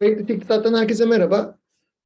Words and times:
Kayıtlı 0.00 0.34
İktisat'tan 0.34 0.74
herkese 0.74 1.04
merhaba. 1.04 1.58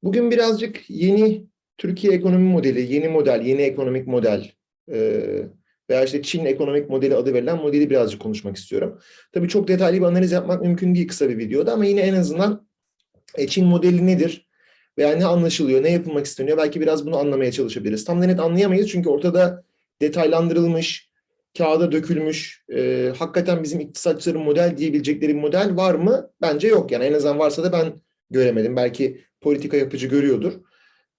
Bugün 0.03 0.31
birazcık 0.31 0.91
yeni 0.91 1.47
Türkiye 1.79 2.13
ekonomi 2.13 2.49
modeli, 2.49 2.95
yeni 2.95 3.09
model, 3.09 3.41
yeni 3.41 3.63
ekonomik 3.63 4.07
model 4.07 4.51
e, 4.93 4.99
veya 5.91 6.05
işte 6.05 6.23
Çin 6.23 6.45
ekonomik 6.45 6.91
modeli 6.91 7.15
adı 7.15 7.35
verilen 7.35 7.57
modeli 7.57 7.91
birazcık 7.91 8.21
konuşmak 8.21 8.57
istiyorum. 8.57 9.01
Tabii 9.33 9.49
çok 9.49 9.69
detaylı 9.69 9.97
bir 9.97 10.07
analiz 10.07 10.33
yapmak 10.33 10.63
mümkün 10.63 10.95
değil 10.95 11.09
kısa 11.09 11.29
bir 11.29 11.39
videoda 11.39 11.73
ama 11.73 11.85
yine 11.85 12.01
en 12.01 12.15
azından 12.15 12.67
e, 13.35 13.47
Çin 13.47 13.67
modeli 13.67 14.07
nedir 14.07 14.49
veya 14.99 15.17
ne 15.17 15.25
anlaşılıyor, 15.25 15.83
ne 15.83 15.91
yapılmak 15.91 16.27
isteniyor 16.27 16.59
belki 16.59 16.81
biraz 16.81 17.07
bunu 17.07 17.19
anlamaya 17.19 17.53
çalışabiliriz. 17.53 18.05
Tam 18.05 18.23
da 18.23 18.27
net 18.27 18.41
anlayamayız 18.41 18.89
çünkü 18.89 19.09
ortada 19.09 19.65
detaylandırılmış, 20.01 21.11
kağıda 21.59 21.93
dökülmüş, 21.93 22.65
e, 22.75 23.13
hakikaten 23.19 23.63
bizim 23.63 23.81
iktisatçıların 23.81 24.43
model 24.43 24.75
diyebilecekleri 24.77 25.35
bir 25.35 25.41
model 25.41 25.77
var 25.77 25.95
mı? 25.95 26.31
Bence 26.43 26.69
yok. 26.69 26.91
Yani 26.91 27.05
en 27.05 27.13
azından 27.13 27.39
varsa 27.39 27.65
da 27.65 27.73
ben 27.73 27.93
göremedim. 28.31 28.77
Belki 28.77 29.21
politika 29.41 29.77
yapıcı 29.77 30.07
görüyordur. 30.07 30.53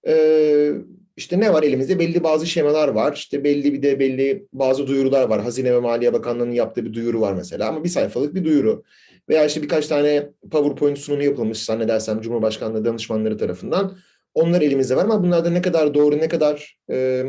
E, 0.06 0.72
işte 1.16 1.40
ne 1.40 1.52
var 1.52 1.62
elimizde? 1.62 1.98
Belli 1.98 2.24
bazı 2.24 2.46
şemalar 2.46 2.88
var. 2.88 3.12
İşte 3.12 3.44
belli 3.44 3.72
bir 3.72 3.82
de 3.82 4.00
belli 4.00 4.46
bazı 4.52 4.86
duyurular 4.86 5.28
var. 5.28 5.42
Hazine 5.42 5.74
ve 5.74 5.80
Maliye 5.80 6.12
Bakanlığı'nın 6.12 6.52
yaptığı 6.52 6.84
bir 6.84 6.92
duyuru 6.92 7.20
var 7.20 7.32
mesela 7.32 7.68
ama 7.68 7.84
bir 7.84 7.88
sayfalık 7.88 8.34
bir 8.34 8.44
duyuru. 8.44 8.82
Veya 9.28 9.44
işte 9.44 9.62
birkaç 9.62 9.86
tane 9.86 10.30
PowerPoint 10.50 10.98
sunumu 10.98 11.22
yapılmış 11.22 11.64
zannedersem 11.64 12.20
Cumhurbaşkanlığı 12.20 12.84
danışmanları 12.84 13.38
tarafından. 13.38 13.98
Onlar 14.34 14.60
elimizde 14.62 14.96
var 14.96 15.04
ama 15.04 15.22
bunlarda 15.22 15.50
ne 15.50 15.62
kadar 15.62 15.94
doğru, 15.94 16.18
ne 16.18 16.28
kadar 16.28 16.78
e, 16.90 17.24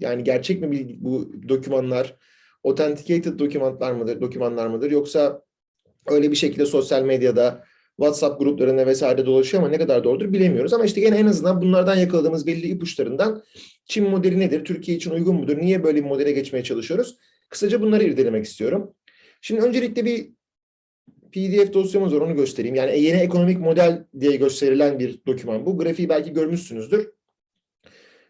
yani 0.00 0.24
gerçek 0.24 0.60
mi 0.60 0.96
bu 1.00 1.32
dokümanlar? 1.48 2.16
Authenticated 2.68 3.38
dokümanlar 3.38 3.92
mıdır, 3.92 4.20
dokümanlar 4.20 4.66
mıdır 4.66 4.90
yoksa 4.90 5.42
öyle 6.06 6.30
bir 6.30 6.36
şekilde 6.36 6.66
sosyal 6.66 7.02
medyada 7.02 7.64
WhatsApp 7.96 8.40
gruplarında 8.40 8.86
vesaire 8.86 9.26
dolaşıyor 9.26 9.62
ama 9.62 9.70
ne 9.70 9.78
kadar 9.78 10.04
doğrudur 10.04 10.32
bilemiyoruz. 10.32 10.72
Ama 10.72 10.84
işte 10.84 11.00
gene 11.00 11.16
en 11.16 11.26
azından 11.26 11.62
bunlardan 11.62 11.96
yakaladığımız 11.96 12.46
belli 12.46 12.66
ipuçlarından 12.66 13.42
Çin 13.86 14.10
modeli 14.10 14.38
nedir, 14.38 14.64
Türkiye 14.64 14.96
için 14.96 15.10
uygun 15.10 15.34
mudur, 15.34 15.58
niye 15.58 15.84
böyle 15.84 16.04
bir 16.04 16.08
modele 16.08 16.32
geçmeye 16.32 16.64
çalışıyoruz? 16.64 17.16
Kısaca 17.48 17.80
bunları 17.80 18.04
irdelemek 18.04 18.44
istiyorum. 18.44 18.94
Şimdi 19.40 19.60
öncelikle 19.60 20.04
bir 20.04 20.30
PDF 21.32 21.72
dosyamız 21.74 22.14
var 22.14 22.20
onu 22.20 22.36
göstereyim. 22.36 22.74
Yani 22.74 23.00
yeni 23.00 23.20
ekonomik 23.20 23.60
model 23.60 24.04
diye 24.20 24.36
gösterilen 24.36 24.98
bir 24.98 25.20
doküman 25.26 25.66
bu. 25.66 25.78
Grafiği 25.78 26.08
belki 26.08 26.32
görmüşsünüzdür. 26.32 27.12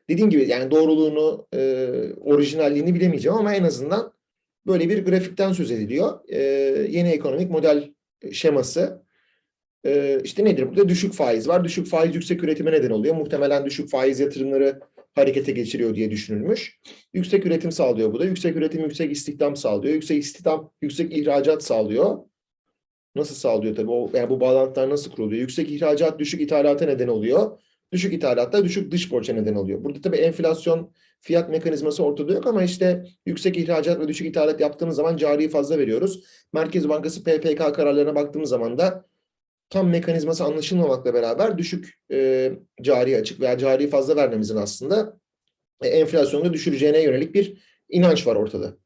Dediğim 0.09 0.31
gibi 0.31 0.49
yani 0.49 0.71
doğruluğunu, 0.71 1.47
e, 1.55 1.89
orijinalliğini 2.21 2.95
bilemeyeceğim 2.95 3.39
ama 3.39 3.55
en 3.55 3.65
azından 3.65 4.13
böyle 4.69 4.89
bir 4.89 5.05
grafikten 5.05 5.53
söz 5.53 5.71
ediliyor. 5.71 6.21
E, 6.29 6.41
yeni 6.91 7.09
ekonomik 7.09 7.51
model 7.51 7.95
şeması. 8.33 9.03
E, 9.87 10.21
işte 10.25 10.45
nedir 10.45 10.69
burada? 10.69 10.89
Düşük 10.89 11.13
faiz 11.13 11.49
var. 11.49 11.65
Düşük 11.65 11.87
faiz 11.87 12.15
yüksek 12.15 12.45
üretime 12.45 12.73
neden 12.73 12.91
oluyor. 12.91 13.15
Muhtemelen 13.15 13.67
düşük 13.67 13.91
faiz 13.91 14.21
yatırımları 14.21 14.81
harekete 15.15 15.53
geçiriyor 15.53 15.95
diye 15.95 16.11
düşünülmüş. 16.11 16.79
Yüksek 17.13 17.47
üretim 17.47 17.73
sağlıyor 17.73 18.13
bu 18.13 18.21
da. 18.21 18.25
Yüksek 18.25 18.57
üretim 18.57 18.83
yüksek 18.83 19.13
istihdam 19.13 19.57
sağlıyor. 19.57 19.95
Yüksek 19.95 20.23
istihdam 20.23 20.71
yüksek 20.83 21.17
ihracat 21.17 21.65
sağlıyor. 21.65 22.19
Nasıl 23.15 23.35
sağlıyor 23.35 23.77
tabii? 23.77 23.91
O, 23.91 24.11
yani 24.15 24.31
bu 24.31 24.41
bağlantılar 24.41 24.91
nasıl 24.91 25.11
kuruluyor? 25.11 25.41
Yüksek 25.41 25.71
ihracat 25.71 26.19
düşük 26.19 26.41
ithalata 26.41 26.85
neden 26.85 27.09
oluyor. 27.09 27.59
Düşük 27.93 28.13
ithalatta 28.13 28.65
düşük 28.65 28.91
dış 28.93 29.13
borca 29.13 29.35
neden 29.35 29.55
oluyor. 29.55 29.85
Burada 29.85 30.01
tabii 30.01 30.17
enflasyon 30.17 30.93
fiyat 31.21 31.51
mekanizması 31.51 32.05
ortada 32.05 32.33
yok 32.33 32.47
ama 32.47 32.63
işte 32.63 33.05
yüksek 33.27 33.57
ihracat 33.57 34.01
ve 34.01 34.09
düşük 34.09 34.27
ithalat 34.27 34.61
yaptığımız 34.61 34.97
zaman 34.97 35.17
cari 35.17 35.49
fazla 35.49 35.79
veriyoruz. 35.79 36.25
Merkez 36.53 36.89
Bankası 36.89 37.25
PPK 37.25 37.75
kararlarına 37.75 38.15
baktığımız 38.15 38.51
zaman 38.51 38.79
da 38.79 39.05
tam 39.71 39.89
mekanizması 39.89 40.45
anlaşılmamakla 40.45 41.15
beraber 41.15 41.59
düşük 41.59 41.95
e, 42.13 42.53
cari 42.83 43.17
açık 43.17 43.41
veya 43.41 43.59
cari 43.59 43.89
fazla 43.89 44.17
vermemizin 44.17 44.57
aslında 44.57 45.19
e, 45.83 45.89
enflasyonu 45.89 46.53
düşüreceğine 46.53 47.03
yönelik 47.03 47.35
bir 47.35 47.63
inanç 47.89 48.27
var 48.27 48.37
ortada. 48.37 48.77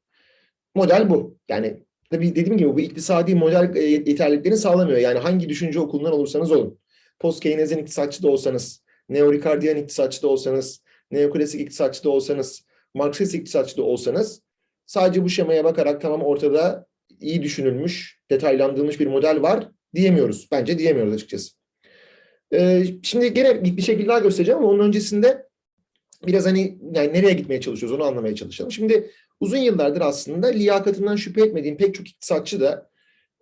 Model 0.75 1.11
bu. 1.11 1.39
Yani 1.49 1.83
tabii 2.11 2.35
dediğim 2.35 2.57
gibi 2.57 2.75
bu 2.75 2.81
iktisadi 2.81 3.35
model 3.35 3.77
e, 3.77 3.83
yeterliliklerini 3.83 4.59
sağlamıyor. 4.59 4.99
Yani 4.99 5.19
hangi 5.19 5.49
düşünce 5.49 5.81
okulundan 5.81 6.13
olursanız 6.13 6.53
olun. 6.53 6.79
Post 7.21 7.43
Keynesyen 7.43 7.79
iktisatçı 7.79 8.23
da 8.23 8.29
olsanız, 8.29 8.85
Neo-Ricardian 9.09 9.77
iktisatçı 9.77 10.23
da 10.23 10.29
olsanız, 10.29 10.83
neoklasik 11.13 11.61
iktisatçı 11.61 12.05
da 12.05 12.11
olsanız, 12.11 12.67
Marksist 12.95 13.35
iktisatçı 13.35 13.77
da 13.77 13.83
olsanız 13.83 14.43
sadece 14.87 15.25
bu 15.25 15.29
şemaya 15.29 15.65
bakarak 15.65 16.01
tamam 16.01 16.23
ortada 16.23 16.87
iyi 17.21 17.43
düşünülmüş, 17.43 18.21
detaylandırılmış 18.31 19.01
bir 19.01 19.07
model 19.07 19.43
var 19.43 19.69
diyemiyoruz. 19.95 20.49
Bence 20.53 20.79
diyemiyoruz 20.79 21.15
açıkçası. 21.15 21.53
Ee, 22.53 22.85
şimdi 23.03 23.35
gene 23.35 23.65
bir 23.65 23.83
şekilde 23.83 24.09
daha 24.09 24.19
göstereceğim 24.19 24.59
ama 24.59 24.69
onun 24.69 24.87
öncesinde 24.87 25.47
biraz 26.27 26.47
hani 26.47 26.79
yani 26.95 27.13
nereye 27.13 27.33
gitmeye 27.33 27.61
çalışıyoruz 27.61 27.99
onu 27.99 28.05
anlamaya 28.05 28.35
çalışalım. 28.35 28.73
Şimdi 28.73 29.11
uzun 29.41 29.59
yıllardır 29.59 30.01
aslında 30.01 30.47
liyakatından 30.47 31.17
şüphe 31.17 31.43
etmediğim 31.43 31.77
pek 31.77 31.95
çok 31.95 32.09
iktisatçı 32.09 32.61
da 32.61 32.91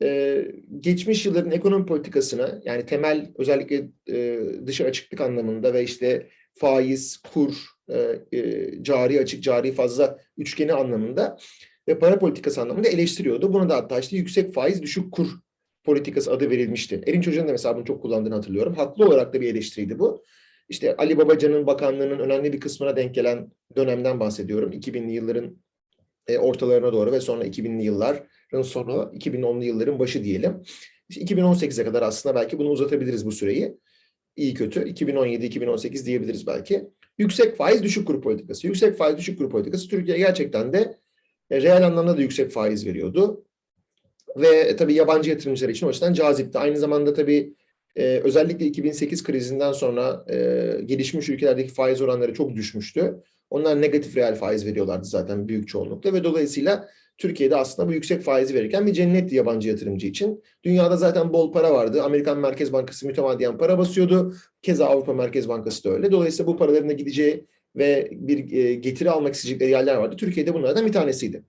e, 0.03 0.45
geçmiş 0.81 1.27
yılların 1.27 1.51
ekonomi 1.51 1.87
politikasına 1.87 2.61
yani 2.65 2.87
temel 2.87 3.31
özellikle 3.39 3.89
e, 4.09 4.41
dışa 4.67 4.85
açıklık 4.85 5.21
anlamında 5.21 5.75
ve 5.75 5.85
işte 5.85 6.27
faiz, 6.55 7.17
kur, 7.17 7.55
e, 7.89 8.19
e, 8.33 8.71
cari 8.83 9.21
açık, 9.21 9.43
cari 9.43 9.73
fazla 9.73 10.19
üçgeni 10.37 10.73
anlamında 10.73 11.39
ve 11.89 11.99
para 11.99 12.19
politikası 12.19 12.61
anlamında 12.61 12.89
eleştiriyordu. 12.89 13.53
Buna 13.53 13.69
da 13.69 13.77
hatta 13.77 13.99
işte 13.99 14.17
yüksek 14.17 14.55
faiz, 14.55 14.83
düşük 14.83 15.13
kur 15.13 15.29
politikası 15.85 16.33
adı 16.33 16.51
verilmişti. 16.51 17.01
Erinç 17.07 17.27
Hoca'nın 17.27 17.49
da 17.49 17.53
mesela 17.53 17.77
bunu 17.77 17.85
çok 17.85 18.03
kullandığını 18.03 18.35
hatırlıyorum. 18.35 18.75
Haklı 18.75 19.07
olarak 19.07 19.35
da 19.35 19.41
bir 19.41 19.49
eleştiriydi 19.49 19.99
bu. 19.99 20.23
İşte 20.69 20.97
Ali 20.97 21.19
Babacan'ın 21.19 21.67
bakanlığının 21.67 22.19
önemli 22.19 22.53
bir 22.53 22.61
kısmına 22.61 22.97
denk 22.97 23.15
gelen 23.15 23.53
dönemden 23.77 24.21
bahsediyorum. 24.21 24.73
2000'li 24.73 25.13
yılların 25.13 25.57
e, 26.27 26.39
ortalarına 26.39 26.93
doğru 26.93 27.13
ve 27.13 27.21
sonra 27.21 27.45
2000'li 27.45 27.85
yılların 27.85 28.63
sonu, 28.63 29.13
2010'lu 29.15 29.65
yılların 29.65 29.99
başı 29.99 30.25
diyelim. 30.25 30.63
İşte 31.09 31.23
2018'e 31.23 31.85
kadar 31.85 32.03
aslında 32.03 32.35
belki 32.35 32.59
bunu 32.59 32.69
uzatabiliriz 32.69 33.27
bu 33.27 33.33
süreyi 33.33 33.77
iyi 34.41 34.55
kötü 34.55 34.81
2017-2018 34.81 36.07
diyebiliriz 36.07 36.47
belki. 36.47 36.85
Yüksek 37.19 37.57
faiz 37.57 37.83
düşük 37.83 38.07
kur 38.07 38.23
politikası. 38.23 38.67
Yüksek 38.67 38.97
faiz 38.97 39.17
düşük 39.17 39.39
kur 39.39 39.51
politikası 39.51 39.89
Türkiye 39.89 40.19
gerçekten 40.19 40.73
de 40.73 40.99
e, 41.51 41.63
reel 41.63 41.87
anlamda 41.87 42.17
da 42.17 42.23
yüksek 42.23 42.51
faiz 42.51 42.87
veriyordu. 42.87 43.45
Ve 44.37 44.49
e, 44.49 44.77
tabii 44.77 44.95
yabancı 44.95 45.31
yatırımcılar 45.31 45.71
için 45.71 45.87
o 45.87 45.89
açıdan 45.89 46.13
cazipti. 46.13 46.59
Aynı 46.59 46.77
zamanda 46.77 47.15
tabii 47.15 47.55
e, 47.97 48.05
özellikle 48.05 48.67
2008 48.67 49.25
krizinden 49.25 49.73
sonra 49.73 50.25
e, 50.29 50.37
gelişmiş 50.85 51.29
ülkelerdeki 51.29 51.73
faiz 51.73 52.01
oranları 52.01 52.35
çok 52.35 52.55
düşmüştü. 52.55 53.15
Onlar 53.51 53.83
negatif 53.83 54.17
reel 54.17 54.35
faiz 54.35 54.67
veriyorlardı 54.67 55.05
zaten 55.05 55.49
büyük 55.49 55.69
çoğunlukla 55.69 56.13
ve 56.13 56.25
dolayısıyla 56.25 56.89
Türkiye'de 57.19 57.57
aslında 57.57 57.89
bu 57.89 57.93
yüksek 57.93 58.23
faizi 58.23 58.55
verirken 58.55 58.87
bir 58.87 58.93
cennetti 58.93 59.35
yabancı 59.35 59.69
yatırımcı 59.69 60.07
için. 60.07 60.43
Dünyada 60.65 60.97
zaten 60.97 61.33
bol 61.33 61.53
para 61.53 61.75
vardı. 61.75 62.03
Amerikan 62.03 62.39
Merkez 62.39 62.73
Bankası 62.73 63.07
mütemadiyen 63.07 63.59
para 63.59 63.79
basıyordu. 63.79 64.35
Keza 64.63 64.87
Avrupa 64.87 65.15
Merkez 65.15 65.49
Bankası 65.49 65.85
da 65.85 65.91
öyle. 65.91 66.13
Dolayısıyla 66.13 66.53
bu 66.53 66.57
paraların 66.57 66.89
da 66.89 66.93
gideceği 66.93 67.47
ve 67.77 68.09
bir 68.13 68.53
e, 68.53 68.75
getiri 68.75 69.11
almak 69.11 69.35
isteyecekleri 69.35 69.71
yerler 69.71 69.97
vardı. 69.97 70.17
Türkiye'de 70.17 70.55
bunlardan 70.55 70.87
bir 70.87 70.93
tanesiydi. 70.93 71.45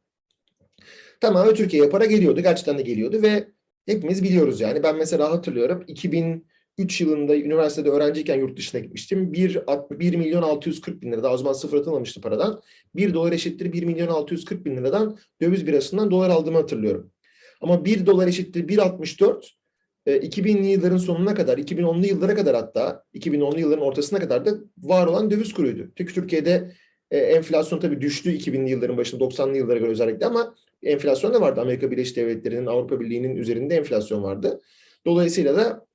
Tamam 1.22 1.48
ve 1.48 1.54
Türkiye'ye 1.54 1.90
para 1.90 2.06
geliyordu. 2.06 2.42
Gerçekten 2.42 2.78
de 2.78 2.82
geliyordu 2.82 3.22
ve 3.22 3.48
hepimiz 3.86 4.24
biliyoruz 4.24 4.62
yani. 4.62 4.84
Ben 4.84 4.96
mesela 4.96 5.32
hatırlıyorum 5.32 5.84
2000 5.88 6.46
3 6.78 7.02
yılında 7.02 7.36
üniversitede 7.36 7.90
öğrenciyken 7.90 8.40
yurt 8.40 8.58
dışına 8.58 8.82
gitmiştim. 8.82 9.34
1, 9.34 9.60
1 9.92 10.16
milyon 10.16 10.42
640 10.42 11.02
bin 11.02 11.12
lira. 11.12 11.24
Daha 11.24 11.34
o 11.34 11.38
zaman 11.38 11.54
sıfır 11.54 11.78
atılmamıştı 11.78 12.22
paradan. 12.22 12.62
1 12.96 13.14
dolar 13.14 13.32
eşittir 13.32 13.74
1 13.74 13.84
milyon 13.84 14.08
640 14.08 14.66
bin 14.66 14.78
liradan 14.78 15.18
döviz 15.42 15.68
birasından 15.68 16.12
dolar 16.12 16.30
aldığımı 16.30 16.58
hatırlıyorum. 16.58 17.12
Ama 17.62 17.86
1 17.86 18.06
dolar 18.06 18.28
eşittir 18.28 18.68
1.64 18.68 19.46
2000'li 20.08 20.68
yılların 20.68 20.98
sonuna 20.98 21.36
kadar, 21.36 21.58
2010'lu 21.58 22.06
yıllara 22.06 22.36
kadar 22.36 22.56
hatta 22.56 23.04
2010'lu 23.16 23.60
yılların 23.60 23.86
ortasına 23.86 24.20
kadar 24.20 24.46
da 24.46 24.52
var 24.78 25.08
olan 25.08 25.32
döviz 25.32 25.54
kuruydu. 25.54 25.92
Çünkü 25.98 26.14
Türkiye'de 26.14 26.72
e, 27.12 27.18
enflasyon 27.18 27.80
tabii 27.80 28.02
düştü 28.02 28.38
2000'li 28.38 28.70
yılların 28.70 28.98
başında 28.98 29.24
90'lı 29.24 29.58
yıllara 29.58 29.80
göre 29.80 29.90
özellikle 29.90 30.26
ama 30.26 30.56
enflasyon 30.84 31.34
da 31.34 31.42
vardı. 31.42 31.62
Amerika 31.62 31.92
Birleşik 31.92 32.16
Devletleri'nin, 32.16 32.66
Avrupa 32.66 33.00
Birliği'nin 33.00 33.36
üzerinde 33.36 33.76
enflasyon 33.76 34.24
vardı. 34.24 34.62
Dolayısıyla 35.06 35.56
da 35.56 35.86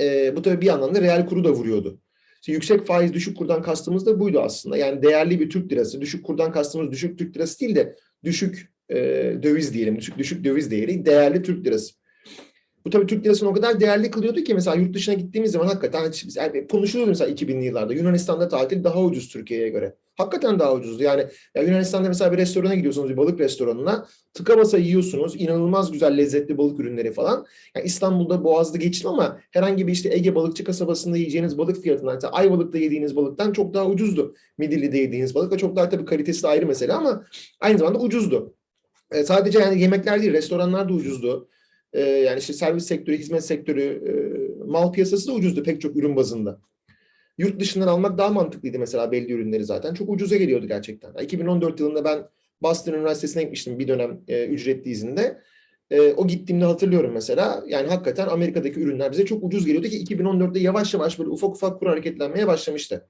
e, 0.00 0.36
bu 0.36 0.42
tabii 0.42 0.60
bir 0.60 0.66
yandan 0.66 0.94
da 0.94 1.00
reel 1.00 1.26
kuru 1.26 1.44
da 1.44 1.52
vuruyordu. 1.52 2.00
İşte 2.40 2.52
yüksek 2.52 2.86
faiz 2.86 3.12
düşük 3.12 3.36
kurdan 3.36 3.62
kastımız 3.62 4.06
da 4.06 4.20
buydu 4.20 4.40
aslında. 4.40 4.76
Yani 4.76 5.02
değerli 5.02 5.40
bir 5.40 5.50
Türk 5.50 5.72
lirası, 5.72 6.00
düşük 6.00 6.24
kurdan 6.24 6.52
kastımız 6.52 6.90
düşük 6.90 7.18
Türk 7.18 7.36
lirası 7.36 7.60
değil 7.60 7.74
de 7.74 7.96
düşük 8.24 8.72
e, 8.88 8.96
döviz 9.42 9.74
diyelim, 9.74 9.98
düşük 9.98 10.18
düşük 10.18 10.44
döviz 10.44 10.70
değeri, 10.70 11.06
değerli 11.06 11.42
Türk 11.42 11.66
lirası. 11.66 11.99
Bu 12.84 12.90
tabii 12.90 13.06
Türk 13.06 13.24
lirasını 13.24 13.48
o 13.48 13.52
kadar 13.52 13.80
değerli 13.80 14.10
kılıyordu 14.10 14.40
ki 14.40 14.54
mesela 14.54 14.76
yurt 14.76 14.94
dışına 14.94 15.14
gittiğimiz 15.14 15.52
zaman 15.52 15.66
hakikaten 15.66 16.12
yani 16.34 16.66
konuşuluyordu 16.66 17.10
mesela 17.10 17.30
2000'li 17.30 17.64
yıllarda. 17.64 17.94
Yunanistan'da 17.94 18.48
tatil 18.48 18.84
daha 18.84 19.02
ucuz 19.02 19.28
Türkiye'ye 19.28 19.68
göre. 19.68 19.96
Hakikaten 20.16 20.58
daha 20.58 20.74
ucuzdu. 20.74 21.02
Yani 21.02 21.26
ya 21.54 21.62
Yunanistan'da 21.62 22.08
mesela 22.08 22.32
bir 22.32 22.38
restorana 22.38 22.74
gidiyorsunuz, 22.74 23.10
bir 23.10 23.16
balık 23.16 23.40
restoranına. 23.40 24.06
Tıka 24.34 24.58
basa 24.58 24.78
yiyorsunuz. 24.78 25.36
inanılmaz 25.36 25.92
güzel, 25.92 26.16
lezzetli 26.16 26.58
balık 26.58 26.80
ürünleri 26.80 27.12
falan. 27.12 27.46
Yani 27.76 27.86
İstanbul'da 27.86 28.44
Boğaz'da 28.44 28.78
geçtim 28.78 29.10
ama 29.10 29.40
herhangi 29.50 29.86
bir 29.86 29.92
işte 29.92 30.14
Ege 30.14 30.34
balıkçı 30.34 30.64
kasabasında 30.64 31.16
yiyeceğiniz 31.16 31.58
balık 31.58 31.82
fiyatından, 31.82 32.14
mesela 32.14 32.32
Ayvalık'ta 32.32 32.78
yediğiniz 32.78 33.16
balıktan 33.16 33.52
çok 33.52 33.74
daha 33.74 33.86
ucuzdu. 33.86 34.34
Midilli'de 34.58 34.98
yediğiniz 34.98 35.34
balık. 35.34 35.58
Çok 35.58 35.76
daha 35.76 35.88
tabii 35.88 36.04
kalitesi 36.04 36.42
de 36.42 36.48
ayrı 36.48 36.66
mesele 36.66 36.92
ama 36.92 37.24
aynı 37.60 37.78
zamanda 37.78 37.98
ucuzdu. 37.98 38.54
E, 39.10 39.24
sadece 39.24 39.58
yani 39.58 39.80
yemekler 39.80 40.22
değil, 40.22 40.32
restoranlar 40.32 40.88
da 40.88 40.92
ucuzdu. 40.92 41.48
E, 41.92 42.00
yani 42.00 42.38
işte 42.38 42.52
servis 42.52 42.86
sektörü, 42.86 43.18
hizmet 43.18 43.44
sektörü, 43.44 43.82
e, 43.82 44.12
mal 44.64 44.92
piyasası 44.92 45.28
da 45.28 45.32
ucuzdu 45.32 45.62
pek 45.62 45.80
çok 45.80 45.96
ürün 45.96 46.16
bazında. 46.16 46.60
Yurt 47.38 47.60
dışından 47.60 47.86
almak 47.86 48.18
daha 48.18 48.28
mantıklıydı 48.28 48.78
mesela 48.78 49.12
belli 49.12 49.32
ürünleri 49.32 49.64
zaten. 49.64 49.94
Çok 49.94 50.10
ucuza 50.10 50.36
geliyordu 50.36 50.68
gerçekten. 50.68 51.14
2014 51.14 51.80
yılında 51.80 52.04
ben 52.04 52.28
Boston 52.62 52.92
Üniversitesi'ne 52.92 53.42
gitmiştim 53.42 53.78
bir 53.78 53.88
dönem 53.88 54.20
e, 54.28 54.46
ücretli 54.46 54.90
izinde. 54.90 55.42
E, 55.90 56.00
o 56.00 56.26
gittiğimde 56.26 56.64
hatırlıyorum 56.64 57.12
mesela. 57.12 57.64
Yani 57.66 57.88
hakikaten 57.88 58.26
Amerika'daki 58.26 58.80
ürünler 58.80 59.12
bize 59.12 59.26
çok 59.26 59.44
ucuz 59.44 59.66
geliyordu 59.66 59.88
ki 59.88 60.04
2014'te 60.04 60.60
yavaş 60.60 60.94
yavaş 60.94 61.18
böyle 61.18 61.30
ufak 61.30 61.50
ufak 61.50 61.80
kur 61.80 61.86
hareketlenmeye 61.86 62.46
başlamıştı. 62.46 63.08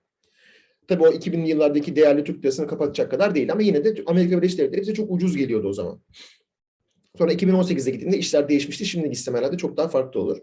Tabii 0.88 1.03
o 1.03 1.12
2000'li 1.12 1.49
yıllardaki 1.49 1.97
değerli 1.97 2.25
Türk 2.25 2.44
lirasını 2.44 2.67
kapatacak 2.67 3.11
kadar 3.11 3.35
değil 3.35 3.53
ama 3.53 3.62
yine 3.62 3.85
de 3.85 3.94
Amerika 4.06 4.37
Birleşik 4.37 4.59
Devletleri 4.59 4.81
bize 4.81 4.94
çok 4.94 5.11
ucuz 5.11 5.37
geliyordu 5.37 5.69
o 5.69 5.73
zaman. 5.73 6.00
Sonra 7.19 7.33
2018'de 7.33 7.91
gittiğimde 7.91 8.19
işler 8.19 8.49
değişmişti. 8.49 8.87
Şimdi 8.87 9.11
gitsem 9.11 9.35
herhalde 9.35 9.57
çok 9.57 9.77
daha 9.77 9.89
farklı 9.89 10.21
olur. 10.21 10.39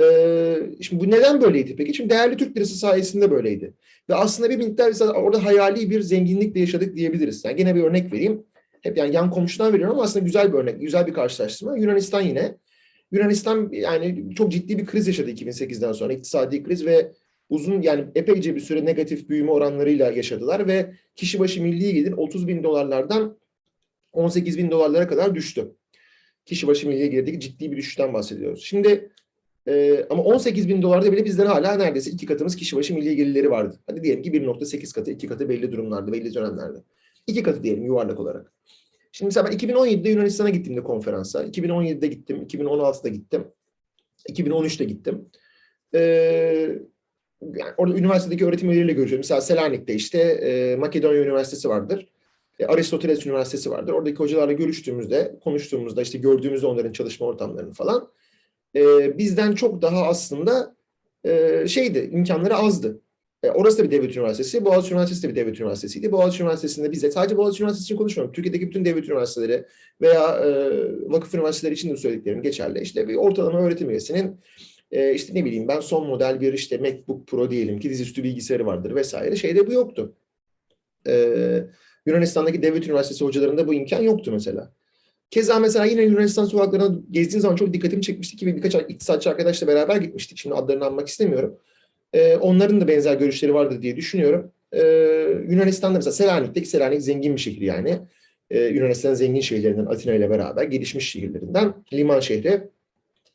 Ee, 0.00 0.56
şimdi 0.80 1.04
bu 1.04 1.10
neden 1.10 1.40
böyleydi 1.42 1.76
peki? 1.76 1.94
Şimdi 1.94 2.10
değerli 2.10 2.36
Türk 2.36 2.56
lirası 2.56 2.74
sayesinde 2.74 3.30
böyleydi. 3.30 3.74
Ve 4.08 4.14
aslında 4.14 4.50
bir 4.50 4.56
miktar 4.56 5.14
orada 5.14 5.44
hayali 5.44 5.90
bir 5.90 6.00
zenginlikle 6.00 6.60
yaşadık 6.60 6.96
diyebiliriz. 6.96 7.44
Yani 7.44 7.56
gene 7.56 7.74
bir 7.74 7.82
örnek 7.82 8.12
vereyim. 8.12 8.46
Hep 8.82 8.98
yani 8.98 9.14
yan 9.14 9.30
komşudan 9.30 9.72
veriyorum 9.72 9.94
ama 9.94 10.04
aslında 10.04 10.24
güzel 10.24 10.52
bir 10.52 10.58
örnek, 10.58 10.80
güzel 10.80 11.06
bir 11.06 11.12
karşılaştırma. 11.12 11.76
Yunanistan 11.78 12.20
yine. 12.20 12.56
Yunanistan 13.12 13.68
yani 13.72 14.34
çok 14.34 14.52
ciddi 14.52 14.78
bir 14.78 14.86
kriz 14.86 15.06
yaşadı 15.06 15.30
2008'den 15.30 15.92
sonra. 15.92 16.12
iktisadi 16.12 16.62
kriz 16.62 16.86
ve 16.86 17.12
uzun 17.48 17.82
yani 17.82 18.04
epeyce 18.14 18.54
bir 18.54 18.60
süre 18.60 18.84
negatif 18.84 19.28
büyüme 19.28 19.50
oranlarıyla 19.50 20.10
yaşadılar 20.10 20.66
ve 20.66 20.92
kişi 21.16 21.38
başı 21.38 21.62
milli 21.62 21.94
gelir 21.94 22.12
30 22.12 22.48
bin 22.48 22.62
dolarlardan 22.62 23.38
18 24.12 24.58
bin 24.58 24.70
dolarlara 24.70 25.08
kadar 25.08 25.34
düştü. 25.34 25.74
Kişi 26.46 26.66
başı 26.66 26.88
milli 26.88 27.10
gelirdeki 27.10 27.40
ciddi 27.40 27.72
bir 27.72 27.76
düşüşten 27.76 28.14
bahsediyoruz. 28.14 28.64
Şimdi 28.64 29.10
e, 29.68 30.04
ama 30.10 30.22
18 30.22 30.68
bin 30.68 30.82
dolarda 30.82 31.12
bile 31.12 31.24
bizden 31.24 31.46
hala 31.46 31.74
neredeyse 31.74 32.10
iki 32.10 32.26
katımız 32.26 32.56
kişi 32.56 32.76
başı 32.76 32.94
milli 32.94 33.16
gelirleri 33.16 33.50
vardı. 33.50 33.80
Hadi 33.86 34.02
diyelim 34.02 34.22
ki 34.22 34.32
1.8 34.32 34.94
katı, 34.94 35.10
iki 35.10 35.26
katı 35.26 35.48
belli 35.48 35.72
durumlarda, 35.72 36.12
belli 36.12 36.34
dönemlerde. 36.34 36.78
İki 37.26 37.42
katı 37.42 37.62
diyelim 37.62 37.84
yuvarlak 37.86 38.20
olarak. 38.20 38.52
Şimdi 39.12 39.26
mesela 39.26 39.46
ben 39.46 39.56
2017'de 39.56 40.08
Yunanistan'a 40.08 40.50
gittim 40.50 40.76
de 40.76 40.82
konferansa. 40.82 41.44
2017'de 41.44 42.06
gittim, 42.06 42.46
2016'da 42.48 43.08
gittim. 43.08 43.44
2013'te 44.28 44.84
gittim. 44.84 45.28
Ee, 45.94 46.00
yani 47.42 47.72
orada 47.76 47.98
üniversitedeki 47.98 48.46
öğretim 48.46 48.70
üyeleriyle 48.70 48.92
görüşüyorum. 48.92 49.20
Mesela 49.20 49.40
Selanik'te 49.40 49.94
işte 49.94 50.18
e, 50.18 50.76
Makedonya 50.76 51.22
Üniversitesi 51.22 51.68
vardır. 51.68 52.08
E, 52.58 52.66
Aristoteles 52.66 53.26
Üniversitesi 53.26 53.70
vardır. 53.70 53.92
Oradaki 53.92 54.16
hocalarla 54.16 54.52
görüştüğümüzde, 54.52 55.38
konuştuğumuzda 55.44 56.02
işte 56.02 56.18
gördüğümüzde 56.18 56.66
onların 56.66 56.92
çalışma 56.92 57.26
ortamlarını 57.26 57.72
falan 57.72 58.10
e, 58.76 59.18
bizden 59.18 59.52
çok 59.52 59.82
daha 59.82 60.06
aslında 60.06 60.76
e, 61.24 61.64
şeydi, 61.68 62.10
imkanları 62.12 62.56
azdı. 62.56 63.00
E, 63.42 63.50
orası 63.50 63.78
da 63.78 63.84
bir 63.84 63.90
devlet 63.90 64.16
üniversitesi, 64.16 64.64
Boğaziçi 64.64 64.94
Üniversitesi 64.94 65.22
de 65.22 65.28
bir 65.28 65.36
devlet 65.36 65.60
üniversitesiydi. 65.60 66.12
Boğaziçi 66.12 66.42
Üniversitesi'nde 66.42 66.92
bize, 66.92 67.10
sadece 67.10 67.36
Boğaziçi 67.36 67.62
Üniversitesi 67.62 67.84
için 67.84 67.96
konuşmuyorum. 67.96 68.32
Türkiye'deki 68.34 68.66
bütün 68.66 68.84
devlet 68.84 69.08
üniversiteleri 69.08 69.64
veya 70.00 70.38
e, 70.38 70.48
vakıf 71.10 71.34
üniversiteleri 71.34 71.74
için 71.74 71.90
de 71.90 71.96
söylediklerim 71.96 72.42
geçerli. 72.42 72.80
İşte 72.80 73.08
bir 73.08 73.14
ortalama 73.14 73.60
öğretim 73.60 73.90
üyesinin 73.90 74.40
e, 74.90 75.14
işte 75.14 75.34
ne 75.34 75.44
bileyim 75.44 75.68
ben 75.68 75.80
son 75.80 76.06
model 76.06 76.40
bir 76.40 76.52
işte 76.52 76.78
MacBook 76.78 77.26
Pro 77.26 77.50
diyelim 77.50 77.78
ki 77.78 77.90
dizüstü 77.90 78.22
bilgisayarı 78.22 78.66
vardır 78.66 78.94
vesaire. 78.94 79.36
Şeyde 79.36 79.66
bu 79.66 79.72
yoktu. 79.72 80.14
E, 81.08 81.66
Yunanistan'daki 82.06 82.62
devlet 82.62 82.86
üniversitesi 82.86 83.24
hocalarında 83.24 83.68
bu 83.68 83.74
imkan 83.74 84.02
yoktu 84.02 84.32
mesela. 84.32 84.72
Keza 85.30 85.58
mesela 85.58 85.84
yine 85.84 86.02
Yunanistan 86.02 86.44
sokaklarına 86.44 86.98
gezdiğim 87.10 87.40
zaman 87.40 87.56
çok 87.56 87.74
dikkatimi 87.74 88.02
çekmişti 88.02 88.36
ki 88.36 88.46
birkaç 88.46 88.74
iktisatçı 88.74 89.30
arkadaşla 89.30 89.66
beraber 89.66 89.96
gitmiştik. 89.96 90.38
Şimdi 90.38 90.56
adlarını 90.56 90.84
anmak 90.84 91.08
istemiyorum. 91.08 91.58
Ee, 92.12 92.36
onların 92.36 92.80
da 92.80 92.88
benzer 92.88 93.14
görüşleri 93.16 93.54
vardır 93.54 93.82
diye 93.82 93.96
düşünüyorum. 93.96 94.52
Ee, 94.72 94.82
Yunanistan'da 95.48 95.98
mesela 95.98 96.12
Selanik'teki 96.12 96.68
Selanik 96.68 97.02
zengin 97.02 97.36
bir 97.36 97.40
şehir 97.40 97.60
yani. 97.60 97.98
Ee, 98.50 98.60
Yunanistan'ın 98.60 99.14
zengin 99.14 99.40
şehirlerinden 99.40 99.86
Atina 99.86 100.14
ile 100.14 100.30
beraber 100.30 100.64
gelişmiş 100.64 101.10
şehirlerinden 101.10 101.74
liman 101.92 102.20
şehri, 102.20 102.60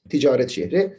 ticaret 0.09 0.49
şehri. 0.49 0.93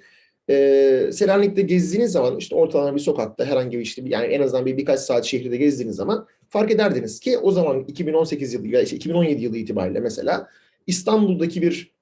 Ee, 0.51 1.11
Selanik'te 1.13 1.63
gezdiğiniz 1.63 2.13
zaman 2.13 2.37
işte 2.37 2.55
ortalama 2.55 2.95
bir 2.95 3.01
sokakta 3.01 3.45
herhangi 3.45 3.79
bir 3.79 3.83
işte 3.83 4.03
yani 4.07 4.27
en 4.27 4.41
azından 4.43 4.67
bir 4.67 4.77
birkaç 4.77 5.01
saat 5.01 5.25
şehirde 5.25 5.57
gezdiğiniz 5.57 5.97
zaman 5.97 6.27
fark 6.51 6.71
ederdiniz 6.71 7.21
ki 7.21 7.39
o 7.39 7.53
zaman 7.53 7.85
2018 7.89 8.55
yılı 8.55 8.67
ya 8.67 8.83
işte 8.83 8.97
2017 8.97 9.43
yılı 9.43 9.57
itibariyle 9.57 10.01
mesela 10.01 10.49
İstanbul'daki 10.87 11.63
bir 11.63 11.93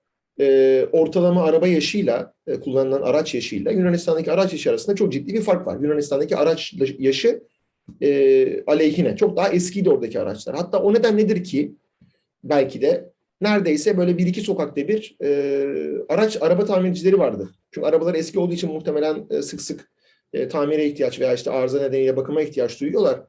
e, 0.41 0.87
ortalama 0.93 1.45
araba 1.45 1.67
yaşıyla 1.69 2.35
e, 2.47 2.61
kullanılan 2.61 3.03
araç 3.03 3.35
yaşıyla 3.35 3.73
Yunanistan'daki 3.73 4.33
araç 4.33 4.53
yaşı 4.53 4.71
arasında 4.71 4.97
çok 4.97 5.12
ciddi 5.12 5.35
bir 5.35 5.41
fark 5.41 5.67
var. 5.67 5.81
Yunanistan'daki 5.81 6.37
araç 6.37 6.75
yaşı 6.99 7.43
e, 8.03 8.62
aleyhine. 8.67 9.17
Çok 9.17 9.37
daha 9.37 9.49
eskiydi 9.49 9.91
oradaki 9.91 10.21
araçlar. 10.21 10.56
Hatta 10.56 10.83
o 10.83 10.95
neden 10.95 11.17
nedir 11.17 11.45
ki 11.45 11.75
belki 12.45 12.81
de 12.81 13.12
neredeyse 13.41 13.99
böyle 13.99 14.19
bir 14.19 14.27
iki 14.27 14.41
sokakta 14.41 14.89
bir 14.89 15.17
e, 15.23 15.29
araç 16.09 16.39
araba 16.41 16.65
tamircileri 16.65 17.19
vardı. 17.19 17.49
Çünkü 17.71 17.87
arabalar 17.87 18.15
eski 18.15 18.39
olduğu 18.39 18.55
için 18.55 18.73
muhtemelen 18.73 19.27
e, 19.31 19.43
sık 19.43 19.62
sık 19.62 19.91
e, 20.33 20.49
tamire 20.49 20.87
ihtiyaç 20.87 21.21
veya 21.21 21.35
işte 21.35 21.50
arıza 21.50 21.81
nedeniyle 21.83 22.17
bakıma 22.17 22.43
ihtiyaç 22.43 22.81
duyuyorlar. 22.81 23.21